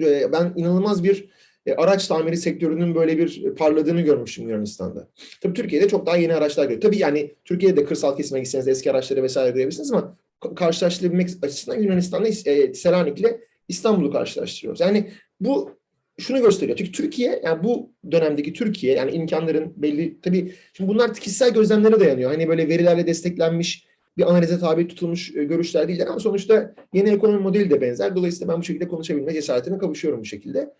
E, 0.00 0.32
ben 0.32 0.52
inanılmaz 0.56 1.04
bir 1.04 1.28
e, 1.66 1.74
araç 1.74 2.06
tamiri 2.06 2.36
sektörünün 2.36 2.94
böyle 2.94 3.18
bir 3.18 3.54
parladığını 3.54 4.00
görmüştüm 4.00 4.48
Yunanistan'da. 4.48 5.08
Tabii 5.40 5.54
Türkiye'de 5.54 5.88
çok 5.88 6.06
daha 6.06 6.16
yeni 6.16 6.34
araçlar 6.34 6.64
görüyor. 6.64 6.80
Tabii 6.80 6.98
yani 6.98 7.34
Türkiye'de 7.44 7.84
kırsal 7.84 8.16
kesime 8.16 8.40
gitseniz 8.40 8.68
eski 8.68 8.90
araçları 8.90 9.22
vesaire 9.22 9.50
görebilirsiniz 9.50 9.92
ama 9.92 10.16
karşılaştırabilmek 10.56 11.30
açısından 11.42 11.78
Yunanistan'da 11.78 12.28
e, 12.28 12.74
Selanik'le 12.74 13.26
İstanbul'u 13.68 14.12
karşılaştırıyoruz. 14.12 14.80
Yani 14.80 15.10
bu 15.40 15.70
şunu 16.18 16.42
gösteriyor. 16.42 16.78
Çünkü 16.78 16.92
Türkiye 16.92 17.40
yani 17.44 17.64
bu 17.64 17.92
dönemdeki 18.10 18.52
Türkiye 18.52 18.94
yani 18.94 19.10
imkanların 19.10 19.72
belli 19.76 20.20
tabii 20.20 20.54
şimdi 20.72 20.90
bunlar 20.90 21.14
kişisel 21.14 21.54
gözlemlere 21.54 22.00
dayanıyor. 22.00 22.30
Hani 22.30 22.48
böyle 22.48 22.68
verilerle 22.68 23.06
desteklenmiş 23.06 23.86
bir 24.16 24.30
analize 24.30 24.58
tabi 24.58 24.88
tutulmuş 24.88 25.36
e, 25.36 25.44
görüşler 25.44 25.88
değiller 25.88 26.06
ama 26.06 26.18
sonuçta 26.18 26.74
yeni 26.92 27.10
ekonomi 27.10 27.38
modeli 27.38 27.70
de 27.70 27.80
benzer. 27.80 28.16
Dolayısıyla 28.16 28.52
ben 28.52 28.60
bu 28.60 28.64
şekilde 28.64 28.88
konuşabilme 28.88 29.32
cesaretine 29.32 29.78
kavuşuyorum 29.78 30.20
bu 30.20 30.24
şekilde 30.24 30.74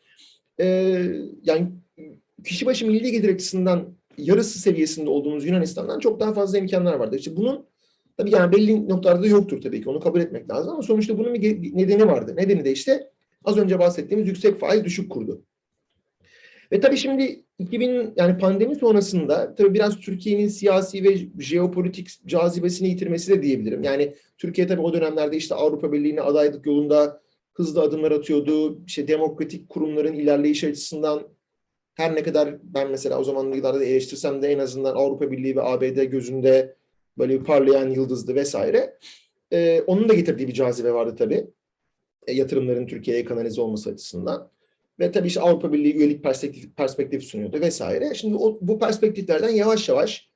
e, 0.60 0.66
yani 1.42 1.68
kişi 2.44 2.66
başı 2.66 2.86
milli 2.86 3.10
gelir 3.12 3.34
açısından 3.34 3.96
yarısı 4.18 4.58
seviyesinde 4.58 5.10
olduğumuz 5.10 5.46
Yunanistan'dan 5.46 5.98
çok 5.98 6.20
daha 6.20 6.32
fazla 6.32 6.58
imkanlar 6.58 6.94
vardır. 6.94 7.18
İşte 7.18 7.36
bunun 7.36 7.66
tabii 8.16 8.30
yani 8.30 8.52
belli 8.52 8.88
noktalarda 8.88 9.26
yoktur 9.26 9.60
tabii 9.60 9.82
ki 9.82 9.88
onu 9.88 10.00
kabul 10.00 10.20
etmek 10.20 10.50
lazım 10.50 10.72
ama 10.72 10.82
sonuçta 10.82 11.18
bunun 11.18 11.34
bir 11.34 11.76
nedeni 11.76 12.06
vardı. 12.06 12.36
Nedeni 12.36 12.64
de 12.64 12.72
işte 12.72 13.10
az 13.44 13.58
önce 13.58 13.78
bahsettiğimiz 13.78 14.28
yüksek 14.28 14.60
faiz 14.60 14.84
düşük 14.84 15.10
kurdu. 15.10 15.42
Ve 16.72 16.80
tabii 16.80 16.96
şimdi 16.96 17.44
2000 17.58 18.12
yani 18.16 18.38
pandemi 18.38 18.76
sonrasında 18.76 19.54
tabii 19.54 19.74
biraz 19.74 20.00
Türkiye'nin 20.00 20.48
siyasi 20.48 21.04
ve 21.04 21.16
jeopolitik 21.42 22.26
cazibesini 22.26 22.88
yitirmesi 22.88 23.32
de 23.32 23.42
diyebilirim. 23.42 23.82
Yani 23.82 24.14
Türkiye 24.38 24.66
tabii 24.66 24.80
o 24.80 24.92
dönemlerde 24.92 25.36
işte 25.36 25.54
Avrupa 25.54 25.92
Birliği'ne 25.92 26.20
adaylık 26.20 26.66
yolunda 26.66 27.22
hızlı 27.54 27.82
adımlar 27.82 28.12
atıyordu. 28.12 28.82
İşte 28.86 29.08
demokratik 29.08 29.68
kurumların 29.68 30.12
ilerleyiş 30.12 30.64
açısından 30.64 31.28
her 31.94 32.14
ne 32.14 32.22
kadar 32.22 32.54
ben 32.62 32.90
mesela 32.90 33.18
o 33.18 33.24
zaman 33.24 33.52
yıllarda 33.52 33.80
da 33.80 33.84
eleştirsem 33.84 34.42
de 34.42 34.48
en 34.48 34.58
azından 34.58 34.94
Avrupa 34.94 35.30
Birliği 35.30 35.56
ve 35.56 35.62
ABD 35.62 36.04
gözünde 36.04 36.76
böyle 37.18 37.40
bir 37.40 37.44
parlayan 37.44 37.90
yıldızdı 37.90 38.34
vesaire. 38.34 38.98
Ee, 39.52 39.82
onun 39.86 40.08
da 40.08 40.14
getirdiği 40.14 40.48
bir 40.48 40.52
cazibe 40.52 40.92
vardı 40.92 41.14
tabii. 41.18 41.46
E, 42.26 42.32
yatırımların 42.32 42.86
Türkiye'ye 42.86 43.24
kanalize 43.24 43.60
olması 43.60 43.90
açısından. 43.90 44.52
Ve 45.00 45.12
tabii 45.12 45.28
işte 45.28 45.40
Avrupa 45.40 45.72
Birliği 45.72 45.94
üyelik 45.94 46.22
perspektif, 46.22 46.76
perspektif 46.76 47.24
sunuyordu 47.24 47.60
vesaire. 47.60 48.14
Şimdi 48.14 48.36
o, 48.36 48.58
bu 48.60 48.78
perspektiflerden 48.78 49.48
yavaş 49.48 49.88
yavaş 49.88 50.30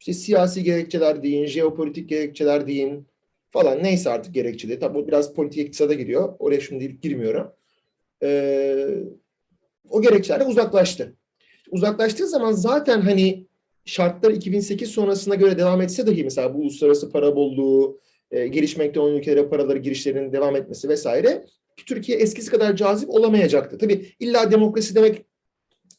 işte 0.00 0.12
siyasi 0.12 0.64
gerekçeler 0.64 1.22
deyin, 1.22 1.46
jeopolitik 1.46 2.08
gerekçeler 2.08 2.66
deyin, 2.66 3.06
falan 3.50 3.82
neyse 3.82 4.10
artık 4.10 4.34
gerekçeli. 4.34 4.78
Tabi 4.78 4.94
bu 4.94 5.08
biraz 5.08 5.34
politik 5.34 5.66
iktisada 5.66 5.94
giriyor. 5.94 6.34
Oraya 6.38 6.60
şimdi 6.60 7.00
girmiyorum. 7.00 7.52
Ee, 8.22 8.88
o 9.90 10.02
gerekçelerle 10.02 10.44
uzaklaştı. 10.44 11.16
Uzaklaştığı 11.70 12.28
zaman 12.28 12.52
zaten 12.52 13.00
hani 13.00 13.46
şartlar 13.84 14.30
2008 14.30 14.90
sonrasına 14.90 15.34
göre 15.34 15.58
devam 15.58 15.82
etse 15.82 16.06
dahi 16.06 16.24
mesela 16.24 16.54
bu 16.54 16.58
uluslararası 16.58 17.12
para 17.12 17.36
bolluğu, 17.36 18.00
e, 18.30 18.46
gelişmekte 18.46 19.00
olan 19.00 19.16
ülkelere 19.16 19.48
paraları 19.48 19.78
girişlerinin 19.78 20.32
devam 20.32 20.56
etmesi 20.56 20.88
vesaire 20.88 21.44
Türkiye 21.86 22.18
eskisi 22.18 22.50
kadar 22.50 22.76
cazip 22.76 23.10
olamayacaktı. 23.10 23.78
Tabii 23.78 24.06
illa 24.20 24.50
demokrasi 24.50 24.94
demek 24.94 25.24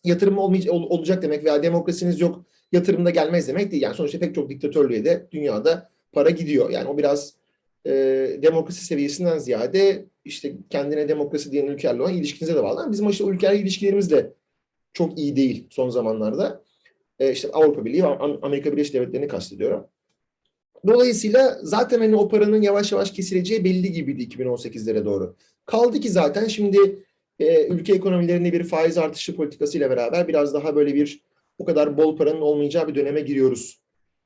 yatırım 0.04 0.38
olmayacak, 0.38 0.74
ol, 0.74 0.84
olacak 0.90 1.24
demek 1.24 1.46
veya 1.46 1.64
demokrasiniz 1.64 2.20
yok 2.20 2.46
yatırımda 2.72 3.10
gelmez 3.10 3.48
demek 3.48 3.72
değil. 3.72 3.84
Yani 3.84 3.96
sonuçta 3.96 4.20
pek 4.20 4.36
çok 4.36 4.50
diktatörlüğe 4.50 5.06
de 5.06 5.28
dünyada 5.32 5.90
para 6.12 6.30
gidiyor. 6.30 6.70
Yani 6.70 6.90
o 6.90 6.98
biraz 6.98 7.34
e, 7.86 7.92
demokrasi 8.42 8.86
seviyesinden 8.86 9.38
ziyade 9.38 10.06
işte 10.26 10.54
kendine 10.70 11.10
demokrasi 11.10 11.52
diyen 11.52 11.68
ülkelerle 11.68 12.02
olan 12.02 12.14
ilişkinize 12.14 12.56
de 12.56 12.64
bağlı. 12.64 12.92
Bizim 12.92 13.10
işte 13.10 13.24
ülkelerle 13.24 13.60
ilişkilerimiz 13.60 14.12
de 14.12 14.34
çok 14.94 15.20
iyi 15.20 15.36
değil 15.36 15.68
son 15.70 15.90
zamanlarda. 15.90 16.64
E, 17.20 17.32
işte 17.32 17.50
Avrupa 17.54 17.86
Birliği 17.86 18.04
ve 18.04 18.08
Amerika 18.42 18.72
Birleşik 18.72 18.94
Devletleri'ni 18.94 19.28
kastediyorum. 19.28 19.88
Dolayısıyla 20.88 21.58
zaten 21.62 22.00
hani 22.00 22.16
o 22.16 22.30
paranın 22.30 22.62
yavaş 22.62 22.92
yavaş 22.92 23.12
kesileceği 23.12 23.64
belli 23.64 23.92
gibiydi 23.92 24.24
2018'lere 24.24 25.06
doğru. 25.06 25.36
Kaldı 25.66 26.00
ki 26.00 26.10
zaten 26.10 26.48
şimdi 26.48 27.06
e, 27.40 27.68
ülke 27.68 27.94
ekonomilerinde 27.94 28.54
bir 28.54 28.64
faiz 28.64 28.98
artışı 28.98 29.36
politikasıyla 29.36 29.90
beraber 29.90 30.28
biraz 30.28 30.54
daha 30.54 30.76
böyle 30.76 30.94
bir 30.94 31.22
o 31.58 31.66
kadar 31.66 31.98
bol 31.98 32.18
paranın 32.18 32.42
olmayacağı 32.42 32.88
bir 32.88 32.96
döneme 32.96 33.22
giriyoruz. 33.22 33.82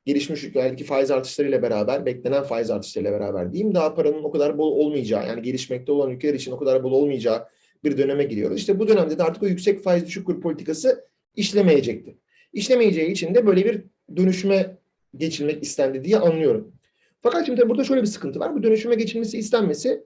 Gelişmiş 0.06 0.44
ülkelerdeki 0.44 0.84
faiz 0.84 1.12
artışlarıyla 1.12 1.62
beraber, 1.62 2.06
beklenen 2.06 2.44
faiz 2.44 2.72
artışlarıyla 2.72 3.12
beraber 3.12 3.54
diyeyim, 3.54 3.75
daha 3.75 3.96
paranın 3.96 4.24
o 4.24 4.32
kadar 4.32 4.58
bol 4.58 4.72
olmayacağı, 4.72 5.27
yani 5.27 5.42
gelişmekte 5.42 5.92
olan 5.92 6.12
ülkeler 6.12 6.34
için 6.34 6.51
o 6.51 6.58
kadar 6.58 6.84
bol 6.84 6.92
olmayacağı 6.92 7.48
bir 7.84 7.98
döneme 7.98 8.24
giriyoruz. 8.24 8.58
İşte 8.58 8.80
bu 8.80 8.88
dönemde 8.88 9.18
de 9.18 9.24
artık 9.24 9.44
o 9.44 9.48
yüksek 9.48 9.84
faiz 9.84 10.06
düşük 10.06 10.25
kur 10.25 10.42
politikası 10.42 11.06
işlemeyecekti. 11.36 12.18
İşlemeyeceği 12.54 13.12
için 13.12 13.36
de 13.36 13.48
böyle 13.48 13.65
bir 13.65 13.84
dönüşüme 14.15 14.77
geçilmek 15.18 15.63
istendi 15.63 16.04
diye 16.04 16.18
anlıyorum. 16.18 16.74
Fakat 17.22 17.46
şimdi 17.46 17.70
burada 17.70 17.84
şöyle 17.84 18.01
bir 18.01 18.08
sıkıntı 18.08 18.39
var. 18.39 18.56
Bu 18.56 18.63
dönüşüme 18.63 18.96
geçilmesi 18.96 19.38
istenmesi 19.38 20.04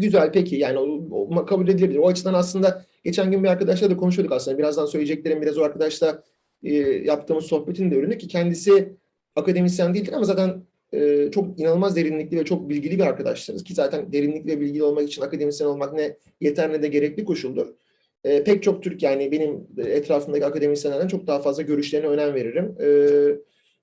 güzel 0.00 0.32
peki 0.32 0.56
yani 0.56 0.78
o, 0.78 0.84
o, 1.10 1.46
kabul 1.46 1.68
edilebilir. 1.68 1.98
O 1.98 2.08
açıdan 2.08 2.34
aslında 2.34 2.84
geçen 3.04 3.30
gün 3.30 3.44
bir 3.44 3.48
arkadaşla 3.48 3.90
da 3.90 3.96
konuşuyorduk 3.96 4.32
aslında. 4.32 4.58
Birazdan 4.58 4.86
söyleyeceklerim 4.86 5.42
biraz 5.42 5.58
o 5.58 5.62
arkadaşla 5.62 6.22
e, 6.62 6.74
yaptığımız 7.04 7.44
sohbetin 7.44 7.90
de 7.90 7.94
ürünü 7.94 8.18
ki 8.18 8.28
kendisi 8.28 8.96
akademisyen 9.36 9.94
değildir 9.94 10.12
ama 10.12 10.24
zaten 10.24 10.62
e, 10.92 11.30
çok 11.30 11.60
inanılmaz 11.60 11.96
derinlikli 11.96 12.38
ve 12.38 12.44
çok 12.44 12.68
bilgili 12.68 12.98
bir 12.98 13.04
arkadaşlarız 13.04 13.64
ki 13.64 13.74
zaten 13.74 14.12
derinlikli 14.12 14.46
ve 14.46 14.60
bilgili 14.60 14.82
olmak 14.82 15.08
için 15.08 15.22
akademisyen 15.22 15.68
olmak 15.68 15.94
ne 15.94 16.16
yeter 16.40 16.72
ne 16.72 16.82
de 16.82 16.88
gerekli 16.88 17.24
koşuldur. 17.24 17.66
E, 18.24 18.44
pek 18.44 18.62
çok 18.62 18.82
Türk 18.82 19.02
yani 19.02 19.32
benim 19.32 19.66
etrafımdaki 19.78 20.46
akademisyenlerden 20.46 21.08
çok 21.08 21.26
daha 21.26 21.38
fazla 21.38 21.62
görüşlerine 21.62 22.06
önem 22.08 22.34
veririm. 22.34 22.74
E, 22.80 22.88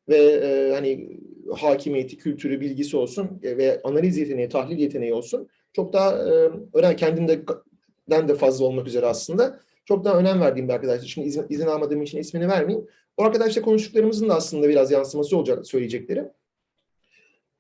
ve 0.10 0.18
e, 0.18 0.72
hani 0.74 1.20
hakimiyeti, 1.56 2.18
kültürü, 2.18 2.62
bilgisi 2.62 2.98
olsun 2.98 3.40
ve 3.44 3.82
analiz 3.84 4.18
yeteneği, 4.18 4.50
tahlil 4.50 4.78
yeteneği 4.78 5.14
olsun. 5.14 5.48
Çok 5.74 5.94
daha 5.94 6.12
e, 6.12 6.50
önemli, 6.74 6.96
kendimden 6.96 8.28
de 8.28 8.36
fazla 8.36 8.66
olmak 8.66 8.88
üzere 8.88 9.06
aslında. 9.06 9.60
Çok 9.86 10.06
daha 10.06 10.18
önem 10.18 10.42
verdiğim 10.42 10.68
bir 10.68 10.74
arkadaşlar. 10.74 11.08
Şimdi 11.08 11.28
izin, 11.28 11.46
izin 11.50 11.68
almadığım 11.68 12.02
için 12.02 12.18
ismini 12.18 12.48
vermeyeyim. 12.48 12.88
O 13.18 13.24
arkadaşla 13.24 13.62
konuştuklarımızın 13.62 14.30
da 14.30 14.36
aslında 14.36 14.70
biraz 14.70 14.92
yansıması 14.92 15.38
olacak 15.38 15.68
söyleyeceklerim. 15.68 16.30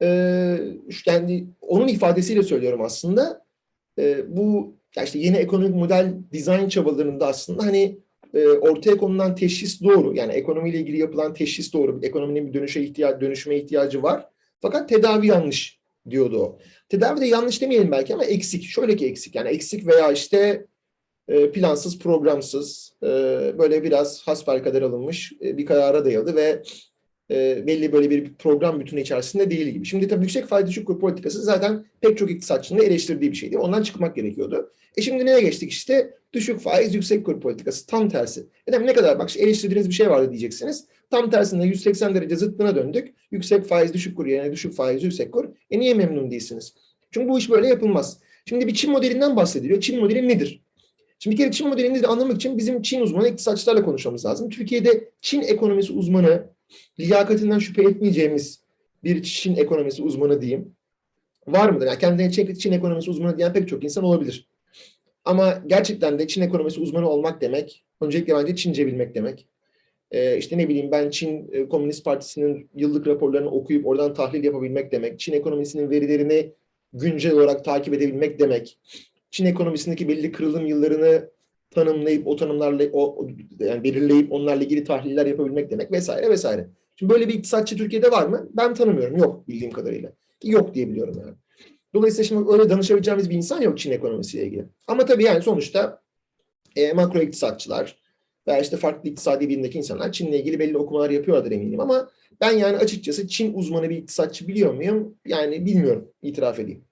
Ee, 0.01 0.57
kendi 1.05 1.45
onun 1.61 1.87
ifadesiyle 1.87 2.43
söylüyorum 2.43 2.81
aslında. 2.81 3.45
Ee, 3.99 4.37
bu 4.37 4.73
ya 4.95 5.03
işte 5.03 5.19
yeni 5.19 5.37
ekonomik 5.37 5.75
model 5.75 6.13
dizayn 6.31 6.69
çabalarında 6.69 7.27
aslında 7.27 7.65
hani 7.65 7.97
e, 8.33 8.47
ortaya 8.47 8.97
konulan 8.97 9.35
teşhis 9.35 9.81
doğru. 9.81 10.15
Yani 10.15 10.33
ekonomiyle 10.33 10.79
ilgili 10.79 10.97
yapılan 10.97 11.33
teşhis 11.33 11.73
doğru. 11.73 11.99
Ekonominin 12.03 12.47
bir 12.47 12.53
dönüşe 12.53 12.81
ihtiyacı, 12.81 13.21
dönüşme 13.21 13.55
ihtiyacı 13.55 14.03
var. 14.03 14.29
Fakat 14.61 14.89
tedavi 14.89 15.27
yanlış 15.27 15.82
diyordu 16.09 16.39
o. 16.39 16.59
Tedavi 16.89 17.21
de 17.21 17.25
yanlış 17.25 17.61
demeyelim 17.61 17.91
belki 17.91 18.13
ama 18.13 18.25
eksik. 18.25 18.63
Şöyle 18.63 18.95
ki 18.95 19.05
eksik. 19.05 19.35
Yani 19.35 19.49
eksik 19.49 19.87
veya 19.87 20.11
işte 20.11 20.65
e, 21.27 21.51
plansız, 21.51 21.99
programsız, 21.99 22.93
e, 23.03 23.07
böyle 23.57 23.83
biraz 23.83 24.21
hasbelkader 24.21 24.81
alınmış 24.81 25.33
e, 25.41 25.57
bir 25.57 25.65
karara 25.65 26.05
dayalı 26.05 26.35
ve 26.35 26.63
belli 27.67 27.91
böyle 27.91 28.09
bir 28.09 28.33
program 28.33 28.79
bütünü 28.79 29.01
içerisinde 29.01 29.51
değil 29.51 29.67
gibi. 29.67 29.85
Şimdi 29.85 30.07
tabii 30.07 30.21
yüksek 30.21 30.45
faiz 30.45 30.67
düşük 30.67 30.87
kur 30.87 30.99
politikası 30.99 31.41
zaten 31.41 31.85
pek 32.01 32.17
çok 32.17 32.31
iktisatçının 32.31 32.81
eleştirdiği 32.81 33.31
bir 33.31 33.37
şeydi. 33.37 33.57
Ondan 33.57 33.83
çıkmak 33.83 34.15
gerekiyordu. 34.15 34.71
E 34.97 35.01
şimdi 35.01 35.25
neye 35.25 35.41
geçtik 35.41 35.71
işte? 35.71 36.13
Düşük 36.33 36.59
faiz 36.59 36.95
yüksek 36.95 37.25
kur 37.25 37.41
politikası. 37.41 37.87
Tam 37.87 38.09
tersi. 38.09 38.45
Neden 38.67 38.87
ne 38.87 38.93
kadar 38.93 39.19
bak 39.19 39.29
işte 39.29 39.41
eleştirdiğiniz 39.41 39.89
bir 39.89 39.93
şey 39.93 40.09
vardı 40.09 40.29
diyeceksiniz. 40.29 40.85
Tam 41.11 41.29
tersinde 41.29 41.63
180 41.65 42.15
derece 42.15 42.35
zıttına 42.35 42.75
döndük. 42.75 43.13
Yüksek 43.31 43.65
faiz 43.65 43.93
düşük 43.93 44.17
kur 44.17 44.25
yerine 44.25 44.51
düşük 44.51 44.73
faiz 44.73 45.03
yüksek 45.03 45.31
kur. 45.31 45.45
E 45.71 45.79
niye 45.79 45.93
memnun 45.93 46.31
değilsiniz? 46.31 46.73
Çünkü 47.11 47.29
bu 47.29 47.39
iş 47.39 47.49
böyle 47.49 47.67
yapılmaz. 47.67 48.19
Şimdi 48.45 48.67
bir 48.67 48.73
Çin 48.73 48.91
modelinden 48.91 49.35
bahsediliyor. 49.35 49.81
Çin 49.81 49.99
modeli 49.99 50.27
nedir? 50.27 50.61
Şimdi 51.19 51.33
bir 51.33 51.41
kere 51.41 51.51
Çin 51.51 51.67
modelini 51.67 52.03
de 52.03 52.07
anlamak 52.07 52.35
için 52.35 52.57
bizim 52.57 52.81
Çin 52.81 53.01
uzmanı 53.01 53.27
iktisatçılarla 53.27 53.85
konuşmamız 53.85 54.25
lazım. 54.25 54.49
Türkiye'de 54.49 55.09
Çin 55.21 55.41
ekonomisi 55.41 55.93
uzmanı, 55.93 56.43
liyakatinden 56.99 57.59
şüphe 57.59 57.83
etmeyeceğimiz 57.83 58.59
bir 59.03 59.23
Çin 59.23 59.55
ekonomisi 59.55 60.03
uzmanı 60.03 60.41
diyeyim. 60.41 60.75
Var 61.47 61.69
mıdır? 61.69 61.87
Yani 61.87 61.99
kendine 61.99 62.31
Çin, 62.31 62.53
Çin 62.53 62.71
ekonomisi 62.71 63.09
uzmanı 63.09 63.37
diyen 63.37 63.53
pek 63.53 63.67
çok 63.67 63.83
insan 63.83 64.03
olabilir. 64.03 64.47
Ama 65.25 65.63
gerçekten 65.67 66.19
de 66.19 66.27
Çin 66.27 66.41
ekonomisi 66.41 66.79
uzmanı 66.79 67.09
olmak 67.09 67.41
demek, 67.41 67.83
öncelikle 68.01 68.35
bence 68.35 68.55
Çince 68.55 68.87
bilmek 68.87 69.15
demek. 69.15 69.47
Ee, 70.11 70.37
işte 70.37 70.57
ne 70.57 70.69
bileyim 70.69 70.91
ben 70.91 71.09
Çin 71.09 71.49
e, 71.51 71.69
Komünist 71.69 72.05
Partisi'nin 72.05 72.69
yıllık 72.75 73.07
raporlarını 73.07 73.49
okuyup 73.51 73.87
oradan 73.87 74.13
tahlil 74.13 74.43
yapabilmek 74.43 74.91
demek. 74.91 75.19
Çin 75.19 75.33
ekonomisinin 75.33 75.89
verilerini 75.89 76.51
güncel 76.93 77.33
olarak 77.33 77.65
takip 77.65 77.93
edebilmek 77.93 78.39
demek. 78.39 78.79
Çin 79.31 79.45
ekonomisindeki 79.45 80.07
belli 80.07 80.31
kırılım 80.31 80.65
yıllarını 80.65 81.29
tanımlayıp 81.73 82.27
o 82.27 82.35
tanımlarla 82.35 82.83
o 82.93 83.27
yani 83.59 83.83
belirleyip 83.83 84.31
onlarla 84.31 84.63
ilgili 84.63 84.83
tahliller 84.83 85.25
yapabilmek 85.25 85.71
demek 85.71 85.91
vesaire 85.91 86.29
vesaire. 86.29 86.67
Şimdi 86.95 87.13
böyle 87.13 87.27
bir 87.27 87.33
iktisatçı 87.33 87.77
Türkiye'de 87.77 88.11
var 88.11 88.27
mı? 88.27 88.49
Ben 88.53 88.73
tanımıyorum. 88.73 89.17
Yok 89.17 89.47
bildiğim 89.47 89.71
kadarıyla. 89.71 90.13
Yok 90.43 90.73
diye 90.75 90.89
biliyorum 90.89 91.15
yani. 91.19 91.33
Dolayısıyla 91.93 92.23
şimdi 92.23 92.51
öyle 92.51 92.69
danışabileceğimiz 92.69 93.29
bir 93.29 93.35
insan 93.35 93.61
yok 93.61 93.79
Çin 93.79 93.91
ekonomisiyle 93.91 94.45
ilgili. 94.45 94.65
Ama 94.87 95.05
tabii 95.05 95.23
yani 95.23 95.41
sonuçta 95.41 96.01
e, 96.75 96.93
makro 96.93 97.21
iktisatçılar 97.21 97.97
veya 98.47 98.59
işte 98.59 98.77
farklı 98.77 99.09
iktisadi 99.09 99.49
bilimdeki 99.49 99.77
insanlar 99.77 100.11
Çin'le 100.11 100.33
ilgili 100.33 100.59
belli 100.59 100.77
okumalar 100.77 101.09
yapıyorlar 101.09 101.51
eminim 101.51 101.79
ama 101.79 102.09
ben 102.41 102.51
yani 102.51 102.77
açıkçası 102.77 103.27
Çin 103.27 103.53
uzmanı 103.53 103.89
bir 103.89 103.97
iktisatçı 103.97 104.47
biliyor 104.47 104.73
muyum? 104.73 105.15
Yani 105.25 105.65
bilmiyorum, 105.65 106.11
itiraf 106.21 106.59
edeyim. 106.59 106.85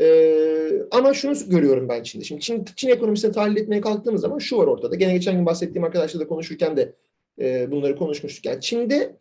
Ee, 0.00 0.70
ama 0.90 1.14
şunu 1.14 1.34
görüyorum 1.48 1.88
ben 1.88 2.02
Çin'de. 2.02 2.24
Şimdi 2.24 2.40
Çin, 2.40 2.64
Çin 2.76 2.88
ekonomisini 2.88 3.32
tahlil 3.32 3.56
etmeye 3.56 3.80
kalktığımız 3.80 4.20
zaman 4.20 4.38
şu 4.38 4.58
var 4.58 4.66
ortada. 4.66 4.94
Gene 4.94 5.12
geçen 5.12 5.36
gün 5.36 5.46
bahsettiğim 5.46 5.84
arkadaşlarla 5.84 6.28
konuşurken 6.28 6.76
de 6.76 6.92
e, 7.40 7.70
bunları 7.70 7.96
konuşmuştuk. 7.96 8.44
Yani 8.44 8.60
Çin'de 8.60 9.16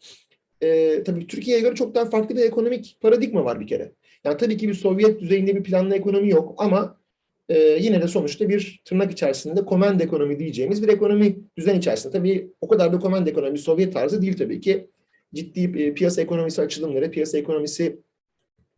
e, 0.62 1.04
tabii 1.04 1.28
Türkiye'ye 1.28 1.62
göre 1.62 1.76
çok 1.76 1.96
daha 1.96 2.06
farklı 2.06 2.36
bir 2.36 2.42
ekonomik 2.42 2.98
paradigma 3.02 3.46
var 3.46 3.60
bir 3.60 3.68
kere. 3.68 3.92
Yani 4.24 4.38
tabii 4.38 4.58
ki 4.58 4.68
bir 4.68 4.74
Sovyet 4.74 5.20
düzeyinde 5.20 5.56
bir 5.56 5.64
planlı 5.64 5.96
ekonomi 5.96 6.30
yok 6.30 6.56
ama 6.58 6.98
e, 7.50 7.60
yine 7.60 8.02
de 8.02 8.08
sonuçta 8.08 8.50
bir 8.50 8.82
tırnak 8.86 9.12
içerisinde 9.12 9.66
komand 9.66 10.00
ekonomi 10.00 10.40
diyeceğimiz 10.40 10.84
bir 10.84 10.88
ekonomi 10.88 11.36
düzen 11.58 11.78
içerisinde. 11.78 12.14
Tabii 12.14 12.52
o 12.62 12.68
kadar 12.68 12.94
da 12.94 13.00
komand 13.00 13.28
ekonomi 13.28 13.58
Sovyet 13.58 13.94
tarzı 13.94 14.22
değil 14.22 14.38
tabii 14.38 14.62
ki. 14.62 14.88
Ciddi 15.34 15.84
e, 15.84 15.94
piyasa 15.94 16.22
ekonomisi 16.22 16.62
açılımları, 16.62 17.12
piyasa 17.12 17.38
ekonomisi 17.38 18.00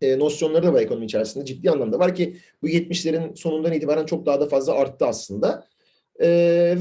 e, 0.02 0.20
nosyonları 0.20 0.64
da 0.64 0.74
var 0.74 0.82
ekonomi 0.82 1.06
içerisinde. 1.06 1.46
Ciddi 1.46 1.72
anlamda 1.72 2.00
var 2.00 2.16
ki 2.16 2.38
bu 2.62 2.68
70'lerin 2.68 3.36
sonundan 3.36 3.74
itibaren 3.74 4.06
çok 4.06 4.26
daha 4.26 4.42
da 4.42 4.48
fazla 4.48 4.74
arttı 4.74 5.06
aslında. 5.06 5.68
E, 6.20 6.28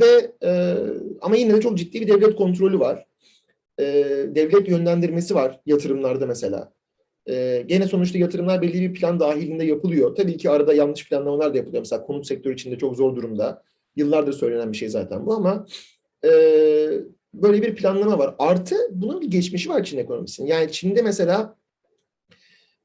ve 0.00 0.32
e, 0.42 0.76
ama 1.20 1.37
yine 1.37 1.54
de 1.54 1.61
çok 1.61 1.78
ciddi 1.78 2.00
bir 2.00 2.08
devlet 2.08 2.37
kontrolü 2.37 2.80
var. 2.80 3.06
E, 3.80 3.85
devlet 4.35 4.68
yönlendirmesi 4.68 5.35
var 5.35 5.61
yatırımlarda 5.66 6.26
mesela. 6.26 6.73
E, 7.28 7.64
gene 7.66 7.87
sonuçta 7.87 8.18
yatırımlar 8.18 8.62
belli 8.62 8.80
bir 8.80 8.94
plan 8.94 9.20
dahilinde 9.20 9.64
yapılıyor. 9.64 10.14
Tabii 10.14 10.37
ki 10.37 10.50
arada 10.50 10.75
yanlış 10.75 11.08
planlamalar 11.08 11.54
da 11.54 11.58
yapılıyor. 11.58 11.80
Mesela 11.80 12.06
konut 12.06 12.26
sektörü 12.26 12.54
içinde 12.54 12.78
çok 12.78 12.96
zor 12.96 13.16
durumda. 13.16 13.62
Yıllardır 13.96 14.32
söylenen 14.32 14.73
bir 14.73 14.76
şey 14.76 14.88
zaten 14.88 15.26
bu 15.26 15.35
ama 15.35 15.66
e, 16.25 16.30
böyle 17.35 17.62
bir 17.62 17.75
planlama 17.75 18.18
var. 18.18 18.35
Artı 18.38 18.76
bunun 18.90 19.20
bir 19.20 19.30
geçmişi 19.30 19.68
var 19.68 19.85
Çin 19.85 19.99
ekonomisinin. 19.99 20.49
Yani 20.49 20.73
Çin'de 20.73 21.02
mesela 21.02 21.56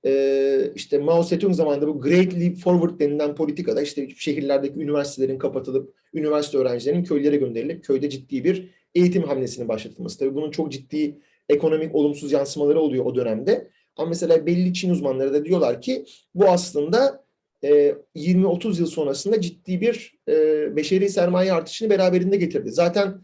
e, 0.06 0.72
işte 0.76 0.98
Mao 0.98 1.24
Zedong 1.24 1.56
zamanında 1.56 1.88
bu 1.88 2.02
Great 2.02 2.34
Leap 2.34 2.58
Forward 2.58 3.00
denilen 3.00 3.36
politikada 3.36 3.82
işte 3.82 4.10
şehirlerdeki 4.10 4.80
üniversitelerin 4.80 5.38
kapatılıp 5.38 5.94
üniversite 6.14 6.58
öğrencilerinin 6.58 7.04
köylere 7.04 7.38
gönderilip 7.38 7.84
köyde 7.84 8.10
ciddi 8.10 8.44
bir 8.44 8.70
eğitim 8.96 9.24
hamlesinin 9.24 9.68
başlatılması. 9.68 10.20
Tabii 10.20 10.36
bunun 10.36 10.52
çok 10.52 10.72
ciddi 10.72 11.18
ekonomik 11.50 11.96
olumsuz 11.96 12.32
yansımaları 12.32 12.80
oluyor 12.80 13.06
o 13.06 13.16
dönemde. 13.16 13.68
Ama 13.98 14.10
mesela 14.10 14.46
belli 14.46 14.74
Çin 14.74 14.90
uzmanları 14.90 15.34
da 15.34 15.46
diyorlar 15.46 15.82
ki 15.82 16.06
bu 16.36 16.50
aslında 16.50 17.24
e, 17.64 17.96
20-30 18.16 18.80
yıl 18.80 18.88
sonrasında 18.88 19.42
ciddi 19.42 19.82
bir 19.82 20.16
e, 20.28 20.36
beşeri 20.76 21.10
sermaye 21.10 21.54
artışını 21.54 21.90
beraberinde 21.90 22.38
getirdi. 22.38 22.72
Zaten 22.72 23.22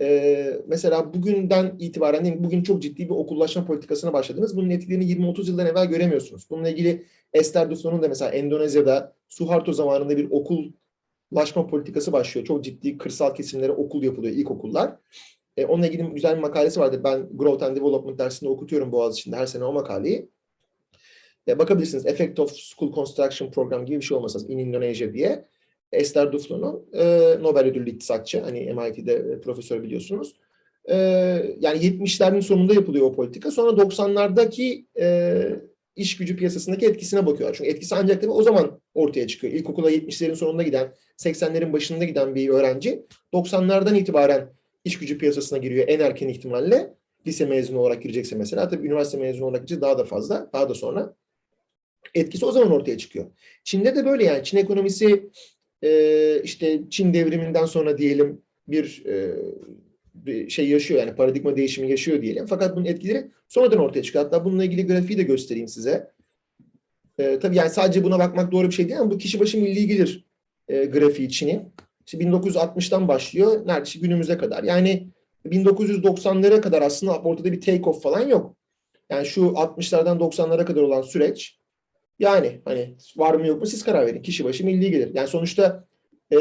e, 0.00 0.60
mesela 0.66 1.14
bugünden 1.14 1.76
itibaren 1.78 2.24
değil 2.24 2.36
bugün 2.38 2.62
çok 2.62 2.82
ciddi 2.82 3.04
bir 3.04 3.14
okullaşma 3.14 3.64
politikasına 3.64 4.12
başladınız. 4.12 4.56
Bunun 4.56 4.70
etkilerini 4.70 5.04
20-30 5.04 5.48
yıldan 5.48 5.66
evvel 5.66 5.86
göremiyorsunuz. 5.86 6.46
Bununla 6.50 6.68
ilgili 6.68 7.04
Esther 7.32 7.70
Duflo'nun 7.70 8.02
da 8.02 8.08
mesela 8.08 8.30
Endonezya'da 8.30 9.14
Suharto 9.28 9.72
zamanında 9.72 10.16
bir 10.16 10.30
okullaşma 10.30 11.66
politikası 11.66 12.12
başlıyor. 12.12 12.46
Çok 12.46 12.64
ciddi 12.64 12.98
kırsal 12.98 13.34
kesimlere 13.34 13.72
okul 13.72 14.02
yapılıyor, 14.02 14.34
ilkokullar. 14.34 14.96
E, 15.56 15.66
onunla 15.66 15.86
ilgili 15.86 16.02
güzel 16.02 16.36
bir 16.36 16.42
makalesi 16.42 16.80
vardı. 16.80 17.00
Ben 17.04 17.28
Growth 17.32 17.64
and 17.64 17.76
Development 17.76 18.18
dersinde 18.18 18.50
okutuyorum 18.50 18.92
Boğaziçi'nde 18.92 19.36
her 19.36 19.46
sene 19.46 19.64
o 19.64 19.72
makaleyi. 19.72 20.28
E, 21.48 21.58
bakabilirsiniz. 21.58 22.06
Effect 22.06 22.40
of 22.40 22.52
School 22.52 22.92
Construction 22.92 23.50
Program 23.50 23.86
gibi 23.86 23.96
bir 23.96 24.04
şey 24.04 24.16
olmasa 24.16 24.38
in 24.48 24.58
Indonesia 24.58 25.12
diye. 25.12 25.44
Esther 25.92 26.32
Duflo'nun 26.32 26.86
e, 26.92 27.36
Nobel 27.40 27.64
ödüllü 27.64 27.90
iktisatçı. 27.90 28.40
Hani 28.40 28.74
MIT'de 28.74 29.12
e, 29.14 29.40
profesör 29.40 29.82
biliyorsunuz. 29.82 30.34
E, 30.84 30.96
yani 31.60 31.78
70'lerin 31.78 32.42
sonunda 32.42 32.74
yapılıyor 32.74 33.06
o 33.06 33.12
politika. 33.12 33.50
Sonra 33.50 33.70
90'lardaki 33.70 34.84
e, 35.00 35.60
iş 35.96 36.16
gücü 36.16 36.36
piyasasındaki 36.36 36.86
etkisine 36.86 37.26
bakıyorlar. 37.26 37.56
Çünkü 37.56 37.70
etkisi 37.70 37.94
ancak 37.94 38.20
tabii 38.20 38.32
o 38.32 38.42
zaman 38.42 38.80
ortaya 38.94 39.26
çıkıyor. 39.26 39.52
İlkokula 39.52 39.90
70'lerin 39.90 40.34
sonunda 40.34 40.62
giden, 40.62 40.94
80'lerin 41.18 41.72
başında 41.72 42.04
giden 42.04 42.34
bir 42.34 42.48
öğrenci 42.48 43.06
90'lardan 43.32 43.96
itibaren 43.98 44.50
iş 44.84 44.98
gücü 44.98 45.18
piyasasına 45.18 45.58
giriyor 45.58 45.88
en 45.88 46.00
erken 46.00 46.28
ihtimalle. 46.28 46.94
Lise 47.26 47.46
mezunu 47.46 47.78
olarak 47.78 48.02
girecekse 48.02 48.36
mesela. 48.36 48.68
Tabii 48.68 48.86
üniversite 48.86 49.18
mezunu 49.18 49.44
olarak 49.44 49.60
girecek 49.60 49.82
daha 49.82 49.98
da 49.98 50.04
fazla. 50.04 50.50
Daha 50.52 50.68
da 50.68 50.74
sonra. 50.74 51.14
Etkisi 52.14 52.46
o 52.46 52.52
zaman 52.52 52.72
ortaya 52.72 52.98
çıkıyor. 52.98 53.26
Çin'de 53.64 53.96
de 53.96 54.04
böyle 54.04 54.24
yani. 54.24 54.44
Çin 54.44 54.56
ekonomisi 54.56 55.30
e, 55.82 56.40
işte 56.44 56.80
Çin 56.90 57.14
devriminden 57.14 57.64
sonra 57.64 57.98
diyelim 57.98 58.42
bir, 58.68 59.04
e, 59.06 59.34
bir 60.14 60.50
şey 60.50 60.68
yaşıyor 60.68 61.00
yani 61.00 61.14
paradigma 61.14 61.56
değişimi 61.56 61.90
yaşıyor 61.90 62.22
diyelim. 62.22 62.46
Fakat 62.46 62.76
bunun 62.76 62.84
etkileri 62.84 63.30
sonradan 63.48 63.78
ortaya 63.78 64.02
çıkıyor. 64.02 64.24
Hatta 64.24 64.44
bununla 64.44 64.64
ilgili 64.64 64.86
grafiği 64.86 65.18
de 65.18 65.22
göstereyim 65.22 65.68
size. 65.68 66.10
E, 67.18 67.38
tabii 67.38 67.56
yani 67.56 67.70
sadece 67.70 68.04
buna 68.04 68.18
bakmak 68.18 68.52
doğru 68.52 68.68
bir 68.68 68.74
şey 68.74 68.88
değil 68.88 69.00
ama 69.00 69.10
bu 69.10 69.18
kişi 69.18 69.40
başı 69.40 69.58
milli 69.58 69.86
gelir 69.86 70.24
e, 70.68 70.84
grafiği 70.84 71.30
Çin'in. 71.30 71.62
İşte 72.06 72.18
1960'tan 72.18 73.08
başlıyor 73.08 73.66
neredeyse 73.66 73.98
günümüze 73.98 74.38
kadar. 74.38 74.62
Yani 74.64 75.08
1990'lara 75.46 76.60
kadar 76.60 76.82
aslında 76.82 77.18
ortada 77.18 77.52
bir 77.52 77.60
take 77.60 77.90
off 77.90 78.02
falan 78.02 78.28
yok. 78.28 78.56
Yani 79.10 79.26
şu 79.26 79.40
60'lardan 79.40 80.18
90'lara 80.18 80.64
kadar 80.64 80.82
olan 80.82 81.02
süreç 81.02 81.57
yani 82.18 82.60
hani 82.64 82.96
var 83.16 83.34
mı 83.34 83.46
yok 83.46 83.60
mu 83.60 83.66
siz 83.66 83.84
karar 83.84 84.06
verin. 84.06 84.22
Kişi 84.22 84.44
başı 84.44 84.64
milli 84.64 84.90
gelir. 84.90 85.10
Yani 85.14 85.28
sonuçta 85.28 85.84
e, 86.32 86.38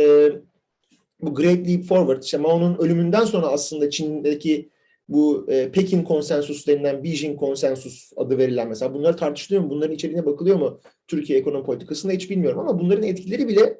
bu 1.21 1.35
Great 1.35 1.67
Leap 1.67 1.83
Forward, 1.83 2.23
işte 2.23 2.37
Mao'nun 2.37 2.77
ölümünden 2.77 3.25
sonra 3.25 3.47
aslında 3.47 3.89
Çin'deki 3.89 4.69
bu 5.09 5.45
e, 5.49 5.71
Pekin 5.71 6.03
konsensus 6.03 6.67
denilen 6.67 7.03
Beijing 7.03 7.39
konsensus 7.39 8.11
adı 8.15 8.37
verilen 8.37 8.67
mesela 8.67 8.93
bunlar 8.93 9.17
tartışılıyor 9.17 9.63
mu? 9.63 9.69
Bunların 9.69 9.95
içeriğine 9.95 10.25
bakılıyor 10.25 10.57
mu? 10.57 10.79
Türkiye 11.07 11.39
ekonomi 11.39 11.65
politikasında 11.65 12.13
hiç 12.13 12.29
bilmiyorum 12.29 12.59
ama 12.59 12.79
bunların 12.79 13.03
etkileri 13.03 13.47
bile 13.47 13.77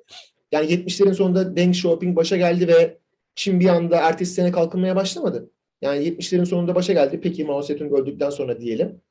yani 0.52 0.72
70'lerin 0.72 1.14
sonunda 1.14 1.56
Deng 1.56 1.76
Xiaoping 1.76 2.16
başa 2.16 2.38
geldi 2.38 2.68
ve 2.68 2.98
Çin 3.36 3.60
bir 3.60 3.68
anda 3.68 3.98
ertesi 3.98 4.34
sene 4.34 4.52
kalkınmaya 4.52 4.96
başlamadı. 4.96 5.52
Yani 5.82 6.06
70'lerin 6.08 6.46
sonunda 6.46 6.76
başa 6.76 6.94
geldi. 6.94 7.20
Peki 7.24 7.44
Mao 7.44 7.62
Zedong 7.62 7.94
öldükten 7.94 8.30
sonra 8.30 8.60
diyelim. 8.60 9.02